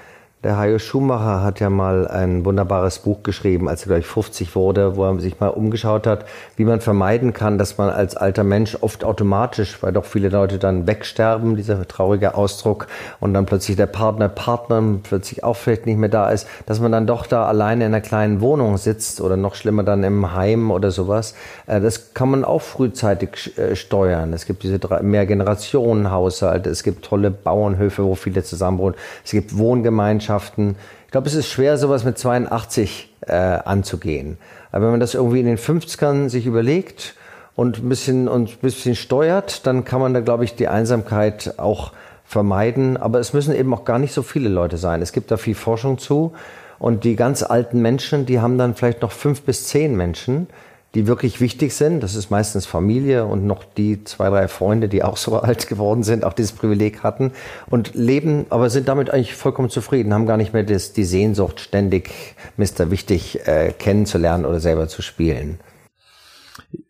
Der 0.45 0.57
Hajo 0.57 0.81
Schumacher 0.81 1.45
hat 1.45 1.61
ja 1.61 1.71
mal 1.71 2.09
ein 2.09 2.45
wunderbares 2.45 2.99
Buch 2.99 3.23
geschrieben, 3.23 3.69
als 3.69 3.83
er 3.83 3.91
gleich 3.91 4.07
50 4.07 4.57
wurde, 4.57 4.97
wo 4.97 5.05
er 5.05 5.21
sich 5.21 5.39
mal 5.39 5.47
umgeschaut 5.47 6.05
hat, 6.05 6.25
wie 6.57 6.65
man 6.65 6.81
vermeiden 6.81 7.33
kann, 7.33 7.59
dass 7.59 7.79
man 7.79 7.91
als 7.91 8.17
alter 8.17 8.43
Mensch 8.43 8.77
oft 8.81 9.05
automatisch, 9.05 9.81
weil 9.85 9.93
doch 9.93 10.05
viele 10.05 10.31
Leute 10.31 10.59
dann 10.59 10.89
wegsterben, 10.89 11.55
dieser 11.55 11.87
traurige 11.87 12.35
Ausdruck, 12.35 12.89
und 13.21 13.35
dann 13.35 13.47
plötzlich 13.47 13.77
der 13.77 13.87
Partner, 13.87 14.29
Partner 14.29 14.83
plötzlich 15.05 15.45
auch 15.45 15.55
vielleicht 15.55 15.87
nicht 15.87 15.97
mehr 15.97 16.09
da 16.09 16.29
ist, 16.31 16.49
dass 16.67 16.81
man 16.81 16.91
dann 16.91 17.07
doch 17.07 17.27
da 17.29 17.47
alleine 17.47 17.85
in 17.85 17.95
einer 17.95 18.01
kleinen 18.01 18.41
Wohnung 18.41 18.79
sitzt 18.79 19.21
oder 19.21 19.37
noch 19.37 19.55
schlimmer 19.55 19.85
dann 19.85 20.03
im 20.03 20.35
Heim 20.35 20.73
oder 20.73 20.91
sowas. 20.91 21.37
Äh, 21.69 21.81
das 21.81 22.15
kann 22.15 22.31
man 22.33 22.45
auch 22.45 22.63
frühzeitig 22.63 23.57
äh, 23.59 23.77
steuern. 23.77 24.33
Es 24.33 24.47
gibt 24.47 24.65
diese 24.65 24.81
Mehrgenerationenhaushalte, 25.03 26.69
es 26.69 26.83
gibt 26.83 27.05
tolle 27.05 27.31
Bauernhöfe, 27.31 28.03
wo 28.03 28.17
viele 28.17 28.43
zusammenwohnen, 28.43 28.97
es 29.25 29.31
gibt 29.31 29.57
Wohngemeinschaften, 29.57 30.32
Eigenschaften. 30.33 30.77
Ich 31.07 31.13
glaube, 31.13 31.29
es 31.29 31.35
ist 31.35 31.49
schwer, 31.49 31.77
sowas 31.77 32.05
mit 32.05 32.19
82 32.19 33.13
äh, 33.27 33.33
anzugehen. 33.35 34.39
Aber 34.71 34.85
wenn 34.85 34.93
man 34.93 35.01
das 35.01 35.15
irgendwie 35.15 35.41
in 35.41 35.47
den 35.47 35.59
50ern 35.59 36.29
sich 36.29 36.47
überlegt 36.47 37.15
und 37.55 37.83
ein 37.83 37.89
bisschen, 37.89 38.29
und 38.29 38.51
ein 38.51 38.59
bisschen 38.63 38.95
steuert, 38.95 39.67
dann 39.67 39.85
kann 39.85 40.01
man 40.01 40.15
da, 40.15 40.21
glaube 40.21 40.45
ich, 40.45 40.55
die 40.55 40.69
Einsamkeit 40.69 41.55
auch 41.59 41.93
vermeiden. 42.25 42.97
Aber 42.97 43.21
es 43.21 43.35
müssen 43.35 43.55
eben 43.55 43.75
auch 43.75 43.85
gar 43.85 43.99
nicht 43.99 44.15
so 44.15 44.23
viele 44.23 44.49
Leute 44.49 44.79
sein. 44.79 45.03
Es 45.03 45.13
gibt 45.13 45.31
da 45.31 45.37
viel 45.37 45.55
Forschung 45.55 45.99
zu. 45.99 46.33
Und 46.79 47.05
die 47.05 47.15
ganz 47.15 47.43
alten 47.43 47.81
Menschen, 47.83 48.25
die 48.27 48.41
haben 48.41 48.57
dann 48.59 48.75
vielleicht 48.75 49.03
noch 49.03 49.13
fünf 49.13 49.43
bis 49.43 49.69
zehn 49.69 49.95
Menschen, 49.95 50.49
die 50.95 51.07
wirklich 51.07 51.41
wichtig 51.41 51.73
sind. 51.75 52.03
Das 52.03 52.15
ist 52.15 52.31
meistens 52.31 52.67
Familie 52.67 53.25
und 53.25 53.47
noch 53.47 53.65
die 53.65 54.05
zwei, 54.05 54.29
drei 54.29 54.49
Freunde, 54.49 54.89
die 54.89 55.03
auch 55.03 55.17
so 55.17 55.39
alt 55.41 55.69
geworden 55.69 56.03
sind, 56.03 56.25
auch 56.25 56.33
dieses 56.33 56.53
Privileg 56.53 57.03
hatten 57.03 57.33
und 57.69 57.95
leben, 57.95 58.47
aber 58.51 58.71
sind 58.71 58.89
damit 58.89 59.11
eigentlich 59.11 59.35
vollkommen 59.35 59.71
zufrieden, 59.71 60.13
haben 60.13 60.27
gar 60.27 60.37
nicht 60.37 60.53
mehr 60.53 60.65
das, 60.65 60.93
die 60.93 61.05
Sehnsucht, 61.05 61.61
ständig 61.61 62.11
Mr. 62.57 62.91
Wichtig 62.91 63.47
äh, 63.47 63.73
kennenzulernen 63.79 64.45
oder 64.45 64.61
selber 64.61 64.89
zu 64.89 65.03
spielen. 65.03 65.61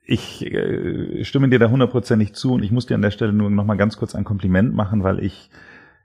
Ich 0.05 0.45
äh, 0.45 1.25
stimme 1.25 1.49
dir 1.49 1.59
da 1.59 1.71
hundertprozentig 1.71 2.35
zu 2.35 2.55
und 2.55 2.62
ich 2.62 2.73
muss 2.73 2.87
dir 2.87 2.97
an 2.97 3.03
der 3.03 3.12
Stelle 3.12 3.33
nur 3.33 3.51
noch 3.51 3.65
mal 3.65 3.77
ganz 3.77 3.97
kurz 3.97 4.15
ein 4.15 4.25
Kompliment 4.25 4.75
machen, 4.75 5.05
weil 5.05 5.21
ich 5.21 5.49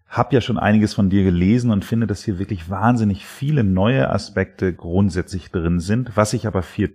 habe 0.07 0.33
ja 0.35 0.41
schon 0.41 0.57
einiges 0.57 0.93
von 0.93 1.09
dir 1.09 1.23
gelesen 1.23 1.71
und 1.71 1.83
finde, 1.83 2.07
dass 2.07 2.23
hier 2.23 2.39
wirklich 2.39 2.69
wahnsinnig 2.69 3.25
viele 3.25 3.63
neue 3.63 4.09
Aspekte 4.09 4.73
grundsätzlich 4.73 5.51
drin 5.51 5.79
sind. 5.79 6.15
Was 6.15 6.33
ich 6.33 6.47
aber 6.47 6.61
viel 6.61 6.93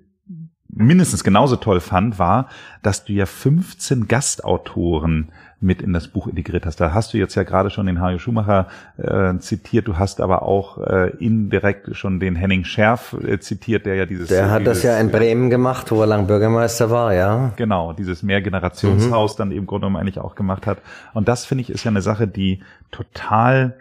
mindestens 0.72 1.22
genauso 1.22 1.56
toll 1.56 1.80
fand, 1.80 2.18
war, 2.18 2.48
dass 2.82 3.04
du 3.04 3.12
ja 3.12 3.26
15 3.26 4.08
Gastautoren 4.08 5.30
mit 5.60 5.80
in 5.80 5.92
das 5.92 6.08
Buch 6.08 6.26
integriert 6.26 6.66
hast. 6.66 6.80
Da 6.80 6.92
hast 6.92 7.14
du 7.14 7.18
jetzt 7.18 7.36
ja 7.36 7.44
gerade 7.44 7.70
schon 7.70 7.86
den 7.86 8.00
Hajo 8.00 8.18
Schumacher 8.18 8.66
äh, 8.96 9.38
zitiert, 9.38 9.86
du 9.86 9.96
hast 9.96 10.20
aber 10.20 10.42
auch 10.42 10.78
äh, 10.78 11.10
indirekt 11.18 11.94
schon 11.94 12.18
den 12.18 12.34
Henning 12.34 12.64
Scherf 12.64 13.12
äh, 13.12 13.38
zitiert, 13.38 13.86
der 13.86 13.94
ja 13.94 14.06
dieses... 14.06 14.28
Der 14.28 14.50
hat 14.50 14.62
dieses, 14.62 14.78
das 14.78 14.82
ja 14.82 14.98
in 14.98 15.12
Bremen 15.12 15.50
gemacht, 15.50 15.92
wo 15.92 16.00
er 16.00 16.06
lang 16.06 16.26
Bürgermeister 16.26 16.90
war, 16.90 17.14
ja. 17.14 17.52
Genau, 17.56 17.92
dieses 17.92 18.24
Mehrgenerationshaus 18.24 19.34
mhm. 19.34 19.38
dann 19.38 19.52
eben 19.52 19.66
Grunde 19.66 19.86
eigentlich 19.86 20.18
auch 20.18 20.34
gemacht 20.34 20.66
hat. 20.66 20.78
Und 21.14 21.28
das 21.28 21.44
finde 21.44 21.62
ich 21.62 21.70
ist 21.70 21.84
ja 21.84 21.90
eine 21.90 22.02
Sache, 22.02 22.26
die 22.26 22.60
total 22.90 23.76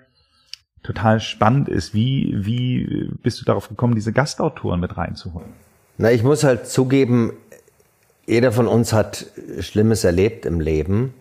total 0.83 1.19
spannend 1.19 1.69
ist. 1.69 1.93
Wie, 1.93 2.33
wie 2.35 3.09
bist 3.21 3.39
du 3.39 3.45
darauf 3.45 3.69
gekommen, 3.69 3.93
diese 3.93 4.13
Gastautoren 4.13 4.79
mit 4.79 4.97
reinzuholen? 4.97 5.53
Na, 6.01 6.11
ich 6.11 6.23
muss 6.23 6.43
halt 6.43 6.65
zugeben, 6.65 7.31
jeder 8.25 8.51
von 8.51 8.67
uns 8.67 8.91
hat 8.91 9.27
Schlimmes 9.59 10.03
erlebt 10.03 10.47
im 10.47 10.59
Leben. 10.59 11.13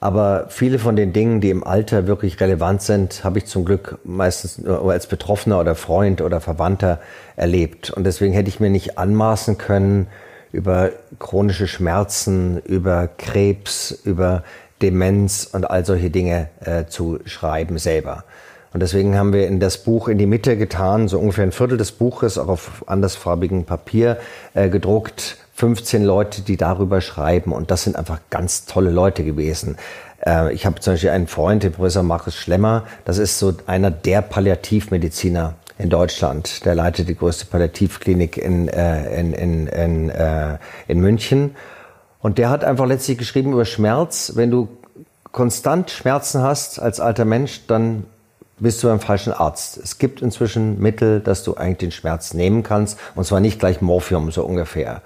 Aber 0.00 0.46
viele 0.48 0.80
von 0.80 0.96
den 0.96 1.12
Dingen, 1.12 1.40
die 1.40 1.50
im 1.50 1.62
Alter 1.62 2.08
wirklich 2.08 2.40
relevant 2.40 2.82
sind, 2.82 3.22
habe 3.22 3.38
ich 3.38 3.46
zum 3.46 3.64
Glück 3.64 4.00
meistens 4.02 4.58
nur 4.58 4.90
als 4.90 5.06
Betroffener 5.06 5.60
oder 5.60 5.76
Freund 5.76 6.20
oder 6.20 6.40
Verwandter 6.40 7.00
erlebt. 7.36 7.90
Und 7.90 8.02
deswegen 8.02 8.32
hätte 8.32 8.48
ich 8.48 8.58
mir 8.58 8.70
nicht 8.70 8.98
anmaßen 8.98 9.56
können, 9.56 10.08
über 10.50 10.90
chronische 11.20 11.68
Schmerzen, 11.68 12.58
über 12.58 13.06
Krebs, 13.06 13.92
über 14.04 14.42
Demenz 14.82 15.48
und 15.52 15.70
all 15.70 15.84
solche 15.84 16.10
Dinge 16.10 16.48
äh, 16.64 16.86
zu 16.86 17.20
schreiben 17.24 17.78
selber. 17.78 18.24
Und 18.72 18.80
deswegen 18.80 19.16
haben 19.18 19.32
wir 19.32 19.46
in 19.46 19.60
das 19.60 19.78
Buch 19.78 20.08
in 20.08 20.18
die 20.18 20.26
Mitte 20.26 20.56
getan, 20.56 21.08
so 21.08 21.18
ungefähr 21.18 21.44
ein 21.44 21.52
Viertel 21.52 21.76
des 21.76 21.92
Buches, 21.92 22.38
auch 22.38 22.48
auf 22.48 22.84
andersfarbigem 22.86 23.64
Papier 23.64 24.18
äh, 24.54 24.68
gedruckt, 24.68 25.36
15 25.54 26.02
Leute, 26.02 26.42
die 26.42 26.56
darüber 26.56 27.00
schreiben. 27.00 27.52
Und 27.52 27.70
das 27.70 27.84
sind 27.84 27.96
einfach 27.96 28.20
ganz 28.30 28.64
tolle 28.64 28.90
Leute 28.90 29.24
gewesen. 29.24 29.76
Äh, 30.24 30.52
ich 30.54 30.64
habe 30.64 30.80
zum 30.80 30.94
Beispiel 30.94 31.10
einen 31.10 31.26
Freund, 31.26 31.62
den 31.62 31.72
Professor 31.72 32.02
Markus 32.02 32.34
Schlemmer. 32.34 32.84
Das 33.04 33.18
ist 33.18 33.38
so 33.38 33.52
einer 33.66 33.90
der 33.90 34.22
Palliativmediziner 34.22 35.54
in 35.78 35.90
Deutschland. 35.90 36.64
Der 36.64 36.74
leitet 36.74 37.08
die 37.08 37.16
größte 37.16 37.46
Palliativklinik 37.46 38.38
in, 38.38 38.68
äh, 38.68 39.20
in, 39.20 39.32
in, 39.34 39.66
in, 39.66 40.10
äh, 40.10 40.58
in 40.88 41.00
München. 41.00 41.56
Und 42.20 42.38
der 42.38 42.50
hat 42.50 42.64
einfach 42.64 42.86
letztlich 42.86 43.18
geschrieben 43.18 43.52
über 43.52 43.64
Schmerz. 43.64 44.32
Wenn 44.34 44.50
du 44.50 44.68
konstant 45.32 45.90
Schmerzen 45.90 46.42
hast 46.42 46.80
als 46.80 47.00
alter 47.00 47.24
Mensch, 47.24 47.66
dann 47.66 48.04
bist 48.58 48.82
du 48.82 48.88
beim 48.88 49.00
falschen 49.00 49.32
Arzt. 49.32 49.78
Es 49.78 49.98
gibt 49.98 50.22
inzwischen 50.22 50.80
Mittel, 50.80 51.20
dass 51.20 51.42
du 51.42 51.54
eigentlich 51.54 51.78
den 51.78 51.90
Schmerz 51.90 52.34
nehmen 52.34 52.62
kannst, 52.62 52.98
und 53.14 53.24
zwar 53.24 53.40
nicht 53.40 53.58
gleich 53.58 53.80
Morphium, 53.80 54.30
so 54.30 54.44
ungefähr. 54.44 55.02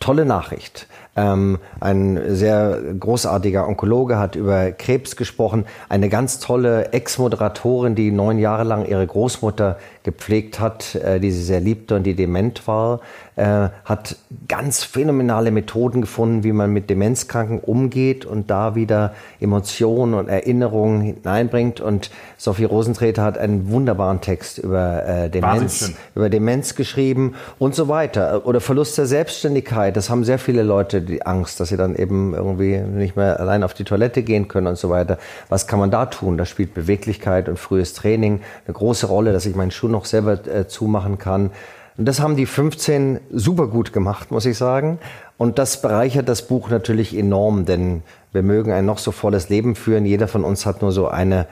Tolle 0.00 0.24
Nachricht. 0.24 0.86
Ähm, 1.14 1.58
ein 1.80 2.18
sehr 2.34 2.78
großartiger 2.98 3.68
Onkologe 3.68 4.18
hat 4.18 4.36
über 4.36 4.72
Krebs 4.72 5.16
gesprochen. 5.16 5.66
Eine 5.88 6.08
ganz 6.08 6.38
tolle 6.38 6.92
Ex-Moderatorin, 6.92 7.94
die 7.94 8.10
neun 8.10 8.38
Jahre 8.38 8.64
lang 8.64 8.86
ihre 8.86 9.06
Großmutter 9.06 9.78
gepflegt 10.02 10.60
hat, 10.60 10.94
äh, 10.94 11.20
die 11.20 11.30
sie 11.30 11.42
sehr 11.42 11.60
liebte 11.60 11.94
und 11.94 12.04
die 12.04 12.14
dement 12.14 12.66
war, 12.66 13.00
äh, 13.36 13.68
hat 13.84 14.16
ganz 14.48 14.82
phänomenale 14.82 15.50
Methoden 15.50 16.00
gefunden, 16.00 16.42
wie 16.42 16.52
man 16.52 16.72
mit 16.72 16.88
Demenzkranken 16.88 17.60
umgeht 17.60 18.24
und 18.24 18.50
da 18.50 18.74
wieder 18.74 19.14
Emotionen 19.40 20.14
und 20.14 20.28
Erinnerungen 20.28 21.02
hineinbringt. 21.02 21.80
Und 21.80 22.10
Sophie 22.38 22.64
Rosentreter 22.64 23.22
hat 23.22 23.36
einen 23.36 23.70
wunderbaren 23.70 24.22
Text 24.22 24.58
über 24.58 25.06
äh, 25.06 25.30
Demenz, 25.30 25.92
über 26.14 26.30
Demenz 26.30 26.74
geschrieben 26.74 27.34
und 27.58 27.74
so 27.74 27.88
weiter. 27.88 28.46
Oder 28.46 28.60
Verlust 28.60 28.96
der 28.96 29.06
Selbstständigkeit. 29.06 29.96
Das 29.96 30.08
haben 30.08 30.24
sehr 30.24 30.38
viele 30.38 30.62
Leute 30.62 31.02
die 31.02 31.26
Angst, 31.26 31.60
dass 31.60 31.68
sie 31.68 31.76
dann 31.76 31.94
eben 31.94 32.34
irgendwie 32.34 32.78
nicht 32.78 33.16
mehr 33.16 33.38
allein 33.38 33.62
auf 33.62 33.74
die 33.74 33.84
Toilette 33.84 34.22
gehen 34.22 34.48
können 34.48 34.66
und 34.66 34.78
so 34.78 34.88
weiter. 34.88 35.18
Was 35.50 35.66
kann 35.66 35.78
man 35.78 35.90
da 35.90 36.06
tun? 36.06 36.38
Da 36.38 36.46
spielt 36.46 36.72
Beweglichkeit 36.72 37.50
und 37.50 37.58
frühes 37.58 37.92
Training 37.92 38.40
eine 38.66 38.74
große 38.74 39.06
Rolle, 39.06 39.32
dass 39.32 39.44
ich 39.44 39.54
meinen 39.54 39.70
Schuh 39.70 39.89
noch 39.90 40.04
selber 40.04 40.46
äh, 40.46 40.66
zumachen 40.66 41.18
kann. 41.18 41.50
Und 41.96 42.06
das 42.06 42.20
haben 42.20 42.36
die 42.36 42.46
15 42.46 43.20
super 43.30 43.66
gut 43.66 43.92
gemacht, 43.92 44.30
muss 44.30 44.46
ich 44.46 44.56
sagen. 44.56 44.98
Und 45.36 45.58
das 45.58 45.82
bereichert 45.82 46.28
das 46.28 46.46
Buch 46.46 46.70
natürlich 46.70 47.16
enorm, 47.16 47.66
denn 47.66 48.02
wir 48.32 48.42
mögen 48.42 48.72
ein 48.72 48.86
noch 48.86 48.98
so 48.98 49.12
volles 49.12 49.48
Leben 49.48 49.74
führen. 49.74 50.06
Jeder 50.06 50.28
von 50.28 50.44
uns 50.44 50.64
hat 50.64 50.82
nur 50.82 50.92
so 50.92 51.08
eine 51.08 51.46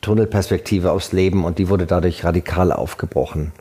Tunnelperspektive 0.00 0.92
aufs 0.92 1.12
Leben 1.12 1.44
und 1.44 1.58
die 1.58 1.70
wurde 1.70 1.86
dadurch 1.86 2.24
radikal 2.24 2.72
aufgebrochen. 2.72 3.52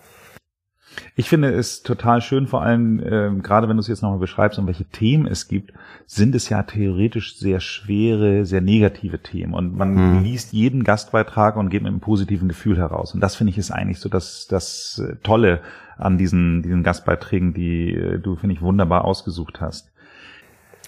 Ich 1.15 1.29
finde 1.29 1.51
es 1.51 1.83
total 1.83 2.21
schön, 2.21 2.47
vor 2.47 2.61
allem 2.61 2.99
äh, 2.99 3.41
gerade 3.41 3.69
wenn 3.69 3.77
du 3.77 3.81
es 3.81 3.87
jetzt 3.87 4.01
nochmal 4.01 4.19
beschreibst, 4.19 4.59
um 4.59 4.67
welche 4.67 4.85
Themen 4.85 5.27
es 5.27 5.47
gibt, 5.47 5.73
sind 6.05 6.35
es 6.35 6.49
ja 6.49 6.63
theoretisch 6.63 7.37
sehr 7.37 7.59
schwere, 7.59 8.45
sehr 8.45 8.61
negative 8.61 9.19
Themen. 9.19 9.53
Und 9.53 9.75
man 9.75 9.93
mhm. 9.93 10.23
liest 10.23 10.53
jeden 10.53 10.83
Gastbeitrag 10.83 11.55
und 11.55 11.69
geht 11.69 11.83
mit 11.83 11.91
einem 11.91 11.99
positiven 11.99 12.47
Gefühl 12.47 12.77
heraus. 12.77 13.13
Und 13.13 13.21
das 13.21 13.35
finde 13.35 13.51
ich 13.51 13.57
ist 13.57 13.71
eigentlich 13.71 13.99
so 13.99 14.09
das, 14.09 14.47
das 14.47 15.03
äh, 15.03 15.15
Tolle 15.23 15.61
an 15.97 16.17
diesen, 16.17 16.63
diesen 16.63 16.83
Gastbeiträgen, 16.83 17.53
die 17.53 17.93
äh, 17.93 18.19
du, 18.19 18.35
finde 18.35 18.55
ich, 18.55 18.61
wunderbar 18.61 19.05
ausgesucht 19.05 19.61
hast. 19.61 19.91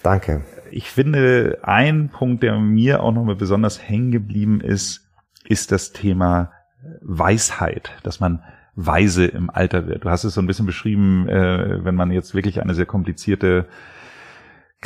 Danke. 0.02 0.42
Ich 0.70 0.90
finde, 0.90 1.58
ein 1.62 2.10
Punkt, 2.10 2.42
der 2.42 2.58
mir 2.58 3.02
auch 3.02 3.12
nochmal 3.12 3.36
besonders 3.36 3.88
hängen 3.88 4.10
geblieben 4.10 4.60
ist, 4.60 5.08
ist 5.44 5.72
das 5.72 5.92
Thema 5.92 6.52
Weisheit, 7.00 7.90
dass 8.02 8.20
man 8.20 8.42
weise 8.76 9.24
im 9.24 9.50
Alter 9.50 9.86
wird. 9.86 10.04
Du 10.04 10.10
hast 10.10 10.24
es 10.24 10.34
so 10.34 10.40
ein 10.40 10.46
bisschen 10.46 10.66
beschrieben, 10.66 11.28
äh, 11.28 11.84
wenn 11.84 11.94
man 11.94 12.10
jetzt 12.12 12.34
wirklich 12.34 12.60
eine 12.60 12.74
sehr 12.74 12.86
komplizierte 12.86 13.66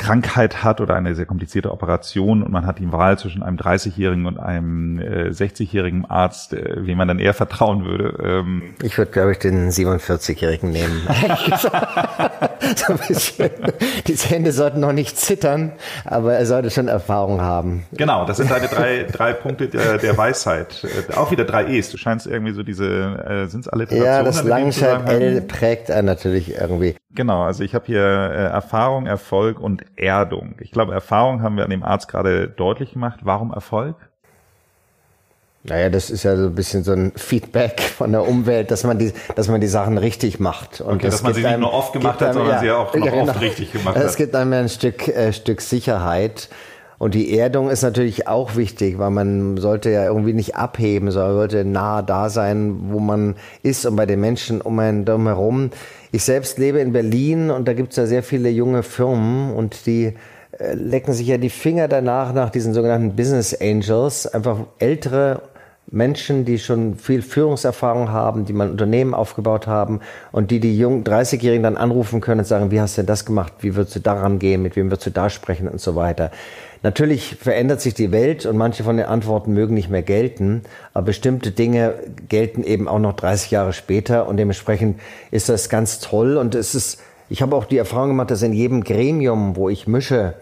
Krankheit 0.01 0.63
hat 0.63 0.81
oder 0.81 0.95
eine 0.95 1.13
sehr 1.13 1.27
komplizierte 1.27 1.71
Operation 1.71 2.41
und 2.41 2.51
man 2.51 2.65
hat 2.65 2.79
die 2.79 2.91
Wahl 2.91 3.19
zwischen 3.19 3.43
einem 3.43 3.57
30-jährigen 3.57 4.25
und 4.25 4.39
einem 4.39 4.99
äh, 4.99 5.29
60-jährigen 5.29 6.05
Arzt, 6.09 6.53
äh, 6.53 6.87
wie 6.87 6.95
man 6.95 7.07
dann 7.07 7.19
eher 7.19 7.35
vertrauen 7.35 7.85
würde. 7.85 8.17
Ähm 8.23 8.73
ich 8.81 8.97
würde, 8.97 9.11
glaube 9.11 9.33
ich, 9.33 9.37
den 9.37 9.69
47-jährigen 9.69 10.71
nehmen. 10.71 11.01
so 12.75 12.93
ein 12.93 12.99
bisschen. 13.07 13.51
Die 14.07 14.15
Hände 14.15 14.51
sollten 14.51 14.79
noch 14.79 14.91
nicht 14.91 15.19
zittern, 15.19 15.73
aber 16.03 16.33
er 16.33 16.47
sollte 16.47 16.71
schon 16.71 16.87
Erfahrung 16.87 17.41
haben. 17.41 17.83
Genau, 17.91 18.25
das 18.25 18.37
sind 18.37 18.49
deine 18.49 18.67
drei, 18.67 19.03
drei 19.03 19.33
Punkte 19.33 19.67
der, 19.67 19.99
der 19.99 20.17
Weisheit. 20.17 20.83
Äh, 20.83 21.13
auch 21.15 21.29
wieder 21.29 21.45
drei 21.45 21.67
E's. 21.67 21.91
Du 21.91 21.97
scheinst 21.97 22.25
irgendwie 22.25 22.53
so 22.53 22.63
diese, 22.63 22.87
äh, 22.87 23.45
sind 23.47 23.61
es 23.61 23.67
alle 23.67 23.85
Ja, 23.91 24.23
das 24.23 24.43
Langscheid-L 24.43 25.41
prägt 25.41 25.89
er 25.89 26.01
natürlich 26.01 26.55
irgendwie. 26.55 26.95
Genau, 27.13 27.43
also 27.43 27.63
ich 27.63 27.75
habe 27.75 27.85
hier 27.85 28.01
äh, 28.01 28.45
Erfahrung, 28.45 29.05
Erfolg 29.05 29.59
und 29.59 29.83
Erdung. 29.95 30.55
Ich 30.59 30.71
glaube, 30.71 30.93
Erfahrung 30.93 31.41
haben 31.41 31.57
wir 31.57 31.63
an 31.63 31.69
dem 31.69 31.83
Arzt 31.83 32.07
gerade 32.07 32.47
deutlich 32.47 32.93
gemacht. 32.93 33.19
Warum 33.23 33.53
Erfolg? 33.53 33.95
Naja, 35.63 35.89
das 35.89 36.09
ist 36.09 36.23
ja 36.23 36.35
so 36.35 36.45
ein 36.45 36.55
bisschen 36.55 36.83
so 36.83 36.91
ein 36.91 37.11
Feedback 37.15 37.81
von 37.81 38.11
der 38.11 38.27
Umwelt, 38.27 38.71
dass 38.71 38.83
man 38.83 38.97
die, 38.97 39.13
dass 39.35 39.47
man 39.47 39.61
die 39.61 39.67
Sachen 39.67 39.99
richtig 39.99 40.39
macht. 40.39 40.81
Und 40.81 40.95
okay, 40.95 41.05
dass 41.05 41.21
man 41.21 41.35
sie 41.35 41.43
nicht 41.43 41.59
nur 41.59 41.71
oft 41.71 41.93
gemacht 41.93 42.19
hat, 42.19 42.33
sondern 42.33 42.55
ja, 42.55 42.59
sie 42.59 42.71
auch 42.71 42.93
noch 42.95 43.05
ja, 43.05 43.11
genau. 43.11 43.31
oft 43.31 43.41
richtig 43.41 43.71
gemacht 43.71 43.95
hat. 43.95 44.03
Es 44.03 44.15
gibt 44.15 44.33
einem 44.35 44.53
ja 44.53 44.59
ein 44.59 44.69
Stück, 44.69 45.07
äh, 45.07 45.31
Stück 45.33 45.61
Sicherheit. 45.61 46.49
Und 47.01 47.15
die 47.15 47.35
Erdung 47.35 47.71
ist 47.71 47.81
natürlich 47.81 48.27
auch 48.27 48.55
wichtig, 48.55 48.99
weil 48.99 49.09
man 49.09 49.57
sollte 49.57 49.89
ja 49.89 50.05
irgendwie 50.05 50.33
nicht 50.33 50.55
abheben, 50.55 51.09
sondern 51.09 51.33
sollte 51.33 51.65
nah 51.65 52.03
da 52.03 52.29
sein, 52.29 52.75
wo 52.91 52.99
man 52.99 53.37
ist 53.63 53.87
und 53.87 53.95
bei 53.95 54.05
den 54.05 54.21
Menschen 54.21 54.61
um 54.61 54.77
einen 54.77 55.07
herum. 55.25 55.71
Ich 56.11 56.23
selbst 56.23 56.59
lebe 56.59 56.77
in 56.77 56.93
Berlin 56.93 57.49
und 57.49 57.67
da 57.67 57.73
gibt 57.73 57.89
es 57.89 57.97
ja 57.97 58.05
sehr 58.05 58.21
viele 58.21 58.49
junge 58.49 58.83
Firmen 58.83 59.51
und 59.51 59.87
die 59.87 60.13
äh, 60.59 60.75
lecken 60.75 61.15
sich 61.15 61.25
ja 61.25 61.39
die 61.39 61.49
Finger 61.49 61.87
danach 61.87 62.33
nach 62.33 62.51
diesen 62.51 62.75
sogenannten 62.75 63.15
Business 63.15 63.59
Angels, 63.59 64.27
einfach 64.27 64.59
ältere 64.77 65.41
Menschen, 65.91 66.45
die 66.45 66.57
schon 66.57 66.95
viel 66.95 67.21
Führungserfahrung 67.21 68.11
haben, 68.11 68.45
die 68.45 68.53
mal 68.53 68.69
Unternehmen 68.69 69.13
aufgebaut 69.13 69.67
haben 69.67 69.99
und 70.31 70.49
die 70.49 70.61
die 70.61 70.77
jungen 70.77 71.03
30-Jährigen 71.03 71.63
dann 71.63 71.75
anrufen 71.75 72.21
können 72.21 72.39
und 72.39 72.45
sagen, 72.45 72.71
wie 72.71 72.79
hast 72.79 72.97
du 72.97 73.01
denn 73.01 73.07
das 73.07 73.25
gemacht? 73.25 73.53
Wie 73.59 73.75
würdest 73.75 73.97
du 73.97 73.99
daran 73.99 74.39
gehen? 74.39 74.61
Mit 74.61 74.77
wem 74.77 74.89
würdest 74.89 75.07
du 75.07 75.11
da 75.11 75.29
sprechen? 75.29 75.67
Und 75.67 75.81
so 75.81 75.97
weiter. 75.97 76.31
Natürlich 76.81 77.35
verändert 77.35 77.81
sich 77.81 77.93
die 77.93 78.11
Welt 78.11 78.45
und 78.45 78.57
manche 78.57 78.83
von 78.83 78.95
den 78.95 79.05
Antworten 79.05 79.53
mögen 79.53 79.75
nicht 79.75 79.89
mehr 79.89 80.01
gelten, 80.01 80.63
aber 80.93 81.07
bestimmte 81.07 81.51
Dinge 81.51 81.93
gelten 82.27 82.63
eben 82.63 82.87
auch 82.87 82.97
noch 82.97 83.13
30 83.13 83.51
Jahre 83.51 83.73
später 83.73 84.27
und 84.27 84.37
dementsprechend 84.37 84.99
ist 85.29 85.49
das 85.49 85.69
ganz 85.69 85.99
toll 85.99 86.37
und 86.37 86.55
es 86.55 86.73
ist, 86.73 87.01
ich 87.29 87.41
habe 87.41 87.55
auch 87.55 87.65
die 87.65 87.77
Erfahrung 87.77 88.09
gemacht, 88.09 88.31
dass 88.31 88.41
in 88.41 88.53
jedem 88.53 88.83
Gremium, 88.83 89.55
wo 89.55 89.69
ich 89.69 89.87
mische, 89.87 90.33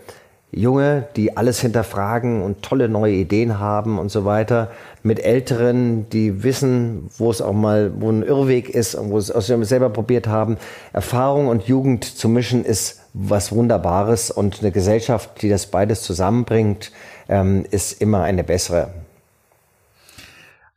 Junge, 0.52 1.08
die 1.16 1.38
alles 1.38 1.60
hinterfragen 1.60 2.42
und 2.42 2.64
tolle 2.64 2.90
neue 2.90 3.14
Ideen 3.14 3.60
haben 3.60 4.00
und 4.00 4.10
so 4.10 4.26
weiter, 4.26 4.72
mit 5.04 5.20
Älteren, 5.20 6.10
die 6.10 6.44
wissen, 6.44 7.10
wo 7.18 7.30
es 7.30 7.42
auch 7.42 7.54
mal, 7.54 7.92
wo 8.00 8.10
ein 8.10 8.24
Irrweg 8.24 8.70
ist 8.70 8.96
und 8.96 9.12
wo 9.12 9.18
es 9.18 9.32
auch 9.32 9.42
selber 9.42 9.90
probiert 9.90 10.28
haben. 10.28 10.58
Erfahrung 10.92 11.48
und 11.48 11.64
Jugend 11.64 12.04
zu 12.04 12.28
mischen 12.30 12.66
ist 12.66 13.02
was 13.14 13.52
Wunderbares 13.52 14.32
und 14.32 14.62
eine 14.62 14.72
Gesellschaft, 14.72 15.42
die 15.42 15.50
das 15.50 15.68
beides 15.68 16.02
zusammenbringt, 16.02 16.92
ähm, 17.28 17.66
ist 17.70 18.02
immer 18.02 18.24
eine 18.24 18.44
bessere. 18.44 18.90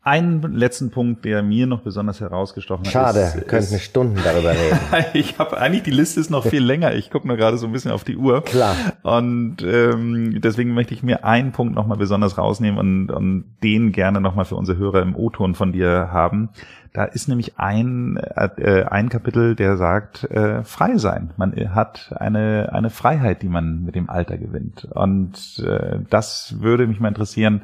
Einen 0.05 0.43
letzten 0.55 0.91
Punkt, 0.91 1.25
der 1.25 1.45
mir 1.45 1.69
noch 1.69 1.83
besonders 1.83 2.21
herausgestochen 2.21 2.85
hat. 2.87 2.93
Schade, 2.93 3.21
ist, 3.21 3.37
wir 3.37 3.43
könnten 3.45 3.77
ist, 3.77 3.85
Stunden 3.85 4.19
darüber 4.25 4.51
reden. 4.51 4.79
ich 5.13 5.39
habe 5.39 5.57
eigentlich 5.59 5.85
die 5.85 5.93
Liste 5.93 6.19
ist 6.19 6.29
noch 6.29 6.45
viel 6.45 6.65
länger. 6.65 6.93
Ich 6.95 7.09
gucke 7.09 7.29
nur 7.29 7.37
gerade 7.37 7.57
so 7.57 7.67
ein 7.67 7.73
bisschen 7.73 7.93
auf 7.93 8.03
die 8.03 8.17
Uhr. 8.17 8.43
Klar. 8.43 8.75
Und 9.03 9.59
ähm, 9.63 10.41
deswegen 10.41 10.75
möchte 10.75 10.93
ich 10.93 11.05
mir 11.05 11.25
einen 11.25 11.53
Punkt 11.53 11.77
noch 11.77 11.87
mal 11.87 11.97
besonders 11.97 12.37
rausnehmen 12.37 12.81
und, 12.81 13.11
und 13.13 13.45
den 13.63 13.93
gerne 13.93 14.21
noch 14.21 14.35
mal 14.35 14.45
für 14.45 14.57
unsere 14.57 14.77
Hörer 14.77 15.03
im 15.03 15.15
O-Ton 15.15 15.55
von 15.55 15.71
dir 15.71 16.09
haben. 16.11 16.49
Da 16.93 17.05
ist 17.05 17.29
nämlich 17.29 17.59
ein 17.61 18.17
äh, 18.17 18.83
ein 18.83 19.09
Kapitel, 19.09 19.55
der 19.55 19.77
sagt 19.77 20.25
äh, 20.25 20.65
frei 20.65 20.97
sein. 20.97 21.31
Man 21.37 21.55
hat 21.75 22.13
eine 22.19 22.71
eine 22.73 22.91
Freiheit, 22.91 23.43
die 23.43 23.49
man 23.49 23.85
mit 23.85 23.95
dem 23.95 24.11
Alter 24.11 24.37
gewinnt. 24.37 24.89
Und 24.91 25.65
äh, 25.65 26.01
das 26.11 26.57
würde 26.59 26.89
mich 26.89 26.99
mal 26.99 27.09
interessieren 27.09 27.63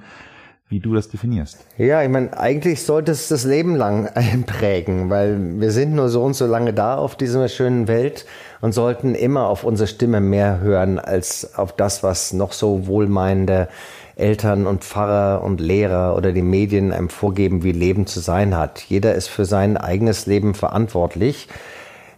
wie 0.68 0.80
du 0.80 0.94
das 0.94 1.08
definierst. 1.08 1.64
Ja, 1.78 2.02
ich 2.02 2.10
meine, 2.10 2.38
eigentlich 2.38 2.82
sollte 2.82 3.12
es 3.12 3.28
das 3.28 3.44
Leben 3.44 3.74
lang 3.74 4.06
einprägen, 4.14 5.08
weil 5.08 5.60
wir 5.60 5.70
sind 5.70 5.94
nur 5.94 6.08
so 6.08 6.22
und 6.22 6.34
so 6.34 6.46
lange 6.46 6.74
da 6.74 6.96
auf 6.96 7.16
dieser 7.16 7.48
schönen 7.48 7.88
Welt 7.88 8.26
und 8.60 8.72
sollten 8.72 9.14
immer 9.14 9.46
auf 9.46 9.64
unsere 9.64 9.86
Stimme 9.86 10.20
mehr 10.20 10.60
hören 10.60 10.98
als 10.98 11.54
auf 11.56 11.72
das, 11.72 12.02
was 12.02 12.32
noch 12.32 12.52
so 12.52 12.86
wohlmeinende 12.86 13.68
Eltern 14.16 14.66
und 14.66 14.84
Pfarrer 14.84 15.42
und 15.42 15.60
Lehrer 15.60 16.16
oder 16.16 16.32
die 16.32 16.42
Medien 16.42 16.92
einem 16.92 17.08
vorgeben, 17.08 17.62
wie 17.62 17.72
Leben 17.72 18.06
zu 18.06 18.20
sein 18.20 18.56
hat. 18.56 18.80
Jeder 18.80 19.14
ist 19.14 19.28
für 19.28 19.44
sein 19.44 19.76
eigenes 19.76 20.26
Leben 20.26 20.54
verantwortlich. 20.54 21.48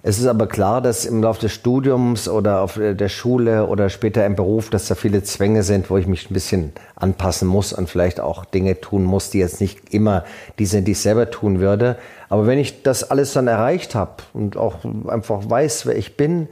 Es 0.03 0.19
ist 0.19 0.27
aber 0.27 0.47
klar, 0.47 0.81
dass 0.81 1.05
im 1.05 1.23
Laufe 1.23 1.41
des 1.41 1.53
Studiums 1.53 2.27
oder 2.27 2.63
auf 2.63 2.81
der 2.81 3.09
Schule 3.11 3.67
oder 3.67 3.91
später 3.91 4.25
im 4.25 4.35
Beruf, 4.35 4.71
dass 4.71 4.89
da 4.89 4.95
viele 4.95 5.23
Zwänge 5.23 5.63
sind, 5.63 5.91
wo 5.91 5.99
ich 5.99 6.07
mich 6.07 6.31
ein 6.31 6.35
bisschen 6.35 6.73
anpassen 6.97 7.47
muss 7.47 7.75
und 7.75 7.91
vielleicht 7.91 8.19
auch 8.19 8.47
Dinge 8.47 8.81
tun 8.81 9.05
muss, 9.05 9.29
die 9.29 9.39
jetzt 9.39 9.61
nicht 9.61 9.93
immer 9.93 10.25
die 10.59 10.65
sind, 10.65 10.89
die 10.89 10.93
ich 10.93 11.01
selber 11.01 11.31
tun 11.31 11.61
würde. 11.61 11.97
Aber 12.31 12.47
wenn 12.47 12.59
ich 12.59 12.83
das 12.83 13.11
alles 13.11 13.35
dann 13.35 13.47
erreicht 13.47 13.95
habe 13.95 14.23
und 14.33 14.57
auch 14.57 14.77
einfach 15.07 15.43
weiß, 15.51 15.85
wer 15.85 15.97
ich 15.97 16.17
bin, 16.17 16.49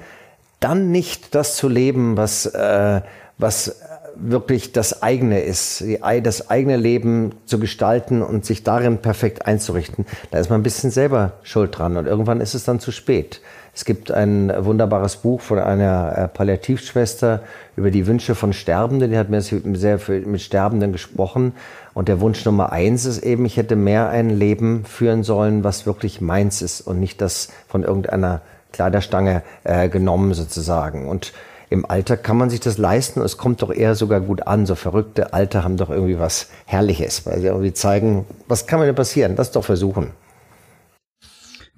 dann 0.61 0.91
nicht 0.91 1.35
das 1.35 1.57
zu 1.57 1.69
leben, 1.69 2.19
was, 2.19 2.45
äh, 2.45 3.01
was 3.39 3.81
wirklich 4.21 4.73
das 4.73 5.03
eigene 5.03 5.41
ist, 5.41 5.85
das 6.23 6.51
eigene 6.51 6.77
Leben 6.77 7.35
zu 7.47 7.59
gestalten 7.59 8.23
und 8.23 8.45
sich 8.45 8.65
darin 8.65 8.99
perfekt 8.99 9.47
einzurichten, 9.47 10.07
da 10.31 10.39
ist 10.39 10.51
man 10.51 10.61
ein 10.61 10.65
bisschen 10.65 10.91
selber 10.91 11.35
schuld 11.43 11.79
dran 11.79 11.97
und 11.97 12.07
irgendwann 12.07 12.41
ist 12.41 12.55
es 12.55 12.65
dann 12.65 12.81
zu 12.81 12.91
spät. 12.93 13.41
Es 13.75 13.85
gibt 13.85 14.11
ein 14.11 14.53
wunderbares 14.65 15.19
Buch 15.19 15.41
von 15.41 15.61
einer 15.61 16.19
äh, 16.19 16.27
Palliativschwester 16.29 17.43
über 17.77 17.93
die 17.93 18.09
Wünsche 18.09 18.35
von 18.35 18.53
Sterbenden, 18.53 19.11
die 19.11 19.17
hat 19.17 19.29
mir 19.29 19.41
sehr 19.41 20.01
mit 20.09 20.41
Sterbenden 20.41 20.91
gesprochen. 20.91 21.53
Und 21.95 22.09
der 22.09 22.21
Wunsch 22.21 22.45
Nummer 22.45 22.73
eins 22.73 23.05
ist 23.05 23.23
eben, 23.23 23.45
ich 23.45 23.57
hätte 23.57 23.77
mehr 23.77 24.09
ein 24.09 24.31
Leben 24.31 24.85
führen 24.85 25.23
sollen, 25.23 25.63
was 25.63 25.87
wirklich 25.87 26.21
meins 26.21 26.61
ist 26.61 26.81
und 26.81 26.99
nicht 26.99 27.21
das 27.21 27.51
von 27.69 27.85
irgendeiner 27.85 28.41
Kleiderstange 28.73 29.43
äh, 29.63 29.89
genommen 29.89 30.35
sozusagen. 30.35 31.09
Und 31.09 31.33
im 31.71 31.89
Alter 31.89 32.17
kann 32.17 32.37
man 32.37 32.51
sich 32.51 32.61
das 32.61 32.79
leisten. 32.79 33.21
Es 33.21 33.37
kommt 33.37 33.63
doch 33.63 33.73
eher 33.73 33.95
sogar 33.95 34.21
gut 34.21 34.47
an. 34.47 34.67
So 34.67 34.75
verrückte 34.75 35.33
Alter 35.33 35.65
haben 35.65 35.77
doch 35.77 35.91
irgendwie 35.91 36.19
was 36.19 36.51
Herrliches, 36.67 37.27
weil 37.27 37.41
sie 37.41 37.47
irgendwie 37.47 37.73
zeigen, 37.73 38.27
was 38.47 38.67
kann 38.67 38.81
mir 38.81 38.87
denn 38.87 38.95
passieren? 38.95 39.37
Das 39.37 39.53
doch 39.53 39.65
versuchen. 39.65 40.13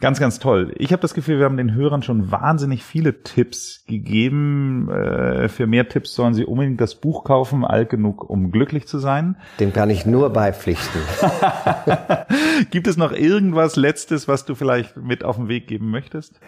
Ganz, 0.00 0.18
ganz 0.18 0.38
toll. 0.38 0.72
Ich 0.78 0.92
habe 0.92 1.02
das 1.02 1.12
Gefühl, 1.12 1.38
wir 1.38 1.44
haben 1.44 1.58
den 1.58 1.74
Hörern 1.74 2.02
schon 2.02 2.30
wahnsinnig 2.30 2.82
viele 2.82 3.22
Tipps 3.22 3.84
gegeben. 3.86 4.88
Äh, 4.88 5.50
für 5.50 5.66
mehr 5.66 5.90
Tipps 5.90 6.14
sollen 6.14 6.32
sie 6.32 6.46
unbedingt 6.46 6.80
das 6.80 6.94
Buch 6.94 7.22
kaufen, 7.22 7.66
alt 7.66 7.90
genug, 7.90 8.28
um 8.28 8.50
glücklich 8.50 8.88
zu 8.88 8.98
sein. 8.98 9.36
Dem 9.58 9.74
kann 9.74 9.90
ich 9.90 10.06
nur 10.06 10.30
beipflichten. 10.30 11.02
Gibt 12.70 12.86
es 12.86 12.96
noch 12.96 13.12
irgendwas 13.12 13.76
Letztes, 13.76 14.26
was 14.26 14.46
du 14.46 14.54
vielleicht 14.54 14.96
mit 14.96 15.22
auf 15.22 15.36
den 15.36 15.48
Weg 15.48 15.66
geben 15.66 15.90
möchtest? 15.90 16.40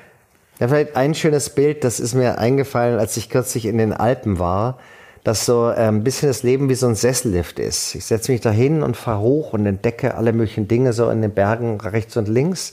Ja, 0.60 0.68
vielleicht 0.68 0.96
ein 0.96 1.14
schönes 1.14 1.50
Bild, 1.50 1.82
das 1.82 1.98
ist 1.98 2.14
mir 2.14 2.38
eingefallen, 2.38 2.98
als 2.98 3.16
ich 3.16 3.30
kürzlich 3.30 3.66
in 3.66 3.78
den 3.78 3.92
Alpen 3.92 4.38
war, 4.38 4.78
dass 5.24 5.46
so 5.46 5.68
äh, 5.70 5.88
ein 5.88 6.04
bisschen 6.04 6.28
das 6.28 6.42
Leben 6.42 6.68
wie 6.68 6.74
so 6.74 6.86
ein 6.86 6.94
Sessellift 6.94 7.58
ist. 7.58 7.94
Ich 7.94 8.04
setze 8.04 8.32
mich 8.32 8.40
da 8.40 8.50
hin 8.50 8.82
und 8.82 8.96
fahre 8.96 9.20
hoch 9.20 9.52
und 9.52 9.66
entdecke 9.66 10.14
alle 10.14 10.32
möglichen 10.32 10.68
Dinge 10.68 10.92
so 10.92 11.08
in 11.10 11.22
den 11.22 11.32
Bergen 11.32 11.80
rechts 11.80 12.16
und 12.16 12.28
links. 12.28 12.72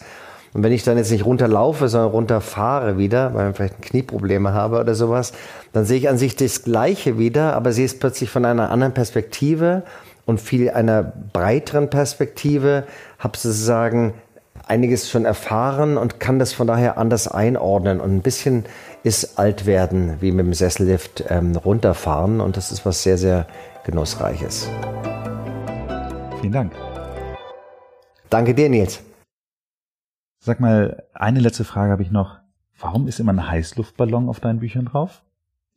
Und 0.54 0.64
wenn 0.64 0.72
ich 0.72 0.84
dann 0.84 0.98
jetzt 0.98 1.12
nicht 1.12 1.26
runterlaufe, 1.26 1.88
sondern 1.90 2.10
runterfahre 2.10 2.98
wieder, 2.98 3.34
weil 3.36 3.52
ich 3.52 3.56
vielleicht 3.56 3.82
Knieprobleme 3.82 4.52
habe 4.52 4.80
oder 4.80 4.96
sowas, 4.96 5.32
dann 5.74 5.86
sehe 5.86 5.98
ich 5.98 6.10
an 6.10 6.18
sich 6.18 6.36
das 6.36 6.64
Gleiche 6.64 7.20
wieder, 7.20 7.54
aber 7.54 7.72
sehe 7.72 7.86
es 7.86 7.98
plötzlich 7.98 8.32
von 8.32 8.46
einer 8.46 8.72
anderen 8.72 8.94
Perspektive 8.94 9.84
und 10.26 10.42
viel 10.42 10.72
einer 10.72 11.04
breiteren 11.34 11.90
Perspektive, 11.90 12.86
habe 13.20 13.38
sozusagen 13.38 14.14
einiges 14.70 15.10
schon 15.10 15.26
erfahren 15.26 15.98
und 15.98 16.20
kann 16.20 16.40
das 16.40 16.54
von 16.54 16.68
daher 16.68 16.98
anders 16.98 17.28
einordnen. 17.28 18.00
Und 18.00 18.16
ein 18.16 18.22
bisschen 18.22 18.66
ist 19.04 19.40
alt 19.40 19.66
werden 19.66 20.18
wie 20.22 20.32
mit 20.32 20.46
dem 20.46 20.54
Sessellift 20.54 21.26
ähm, 21.30 21.56
runterfahren. 21.56 22.40
Und 22.40 22.56
das 22.56 22.72
ist 22.72 22.86
was 22.86 23.04
sehr, 23.04 23.18
sehr 23.18 23.48
Genussreiches. 23.84 24.70
Vielen 26.40 26.54
Dank. 26.54 26.74
Danke 28.30 28.54
dir, 28.54 28.70
Nils. 28.70 29.02
Sag 30.42 30.60
mal, 30.60 31.04
eine 31.14 31.40
letzte 31.40 31.64
Frage 31.66 31.92
habe 31.92 32.04
ich 32.04 32.12
noch. 32.12 32.38
Warum 32.80 33.08
ist 33.08 33.20
immer 33.20 33.34
ein 33.34 33.50
Heißluftballon 33.50 34.30
auf 34.30 34.40
deinen 34.40 34.60
Büchern 34.60 34.86
drauf? 34.86 35.24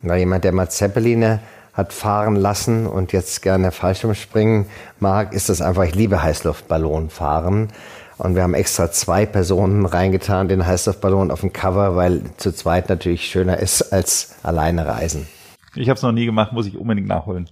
Na, 0.03 0.17
jemand, 0.17 0.45
der 0.45 0.53
mal 0.53 0.69
Zeppeline 0.69 1.41
hat 1.73 1.93
fahren 1.93 2.37
lassen 2.37 2.87
und 2.87 3.13
jetzt 3.13 3.41
gerne 3.41 3.73
Fallschirmspringen 3.73 4.67
mag, 5.01 5.33
ist 5.33 5.49
das 5.49 5.63
einfach, 5.63 5.85
ich 5.85 5.95
liebe 5.95 6.23
Heißluftballon 6.23 7.09
fahren. 7.09 7.69
Und 8.23 8.37
wir 8.37 8.45
haben 8.45 8.55
extra 8.55 8.93
zwei 8.93 9.27
Personen 9.27 9.85
reingetan, 9.85 10.47
den 10.47 10.65
Heißluftballon 10.65 11.33
auf 11.33 11.41
dem 11.41 11.53
Cover, 11.53 11.97
weil 11.97 12.23
zu 12.37 12.55
zweit 12.55 12.89
natürlich 12.89 13.29
schöner 13.29 13.59
ist 13.59 13.93
als 13.93 14.37
alleine 14.45 14.87
reisen. 14.87 15.27
Ich 15.75 15.89
habe 15.89 15.97
es 15.97 16.05
noch 16.05 16.13
nie 16.13 16.27
gemacht, 16.27 16.53
muss 16.53 16.67
ich 16.67 16.77
unbedingt 16.77 17.09
nachholen. 17.09 17.51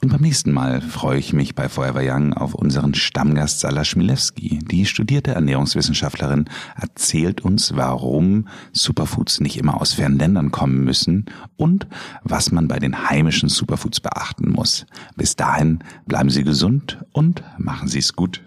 Und 0.00 0.10
beim 0.10 0.22
nächsten 0.22 0.50
Mal 0.50 0.80
freue 0.80 1.18
ich 1.18 1.34
mich 1.34 1.54
bei 1.54 1.68
Forever 1.68 2.00
Young 2.02 2.32
auf 2.32 2.54
unseren 2.54 2.94
Stammgast 2.94 3.60
Sala 3.60 3.84
Schmilewski. 3.84 4.60
Die 4.60 4.86
studierte 4.86 5.32
Ernährungswissenschaftlerin 5.32 6.46
erzählt 6.74 7.42
uns, 7.42 7.76
warum 7.76 8.48
Superfoods 8.72 9.40
nicht 9.40 9.58
immer 9.58 9.78
aus 9.78 9.92
fernen 9.92 10.18
Ländern 10.18 10.50
kommen 10.50 10.84
müssen 10.84 11.26
und 11.56 11.86
was 12.22 12.50
man 12.50 12.66
bei 12.68 12.78
den 12.78 13.10
heimischen 13.10 13.50
Superfoods 13.50 14.00
beachten 14.00 14.50
muss. 14.50 14.86
Bis 15.16 15.36
dahin 15.36 15.80
bleiben 16.06 16.30
Sie 16.30 16.44
gesund 16.44 17.04
und 17.12 17.42
machen 17.58 17.88
Sie 17.88 17.98
es 17.98 18.14
gut. 18.14 18.42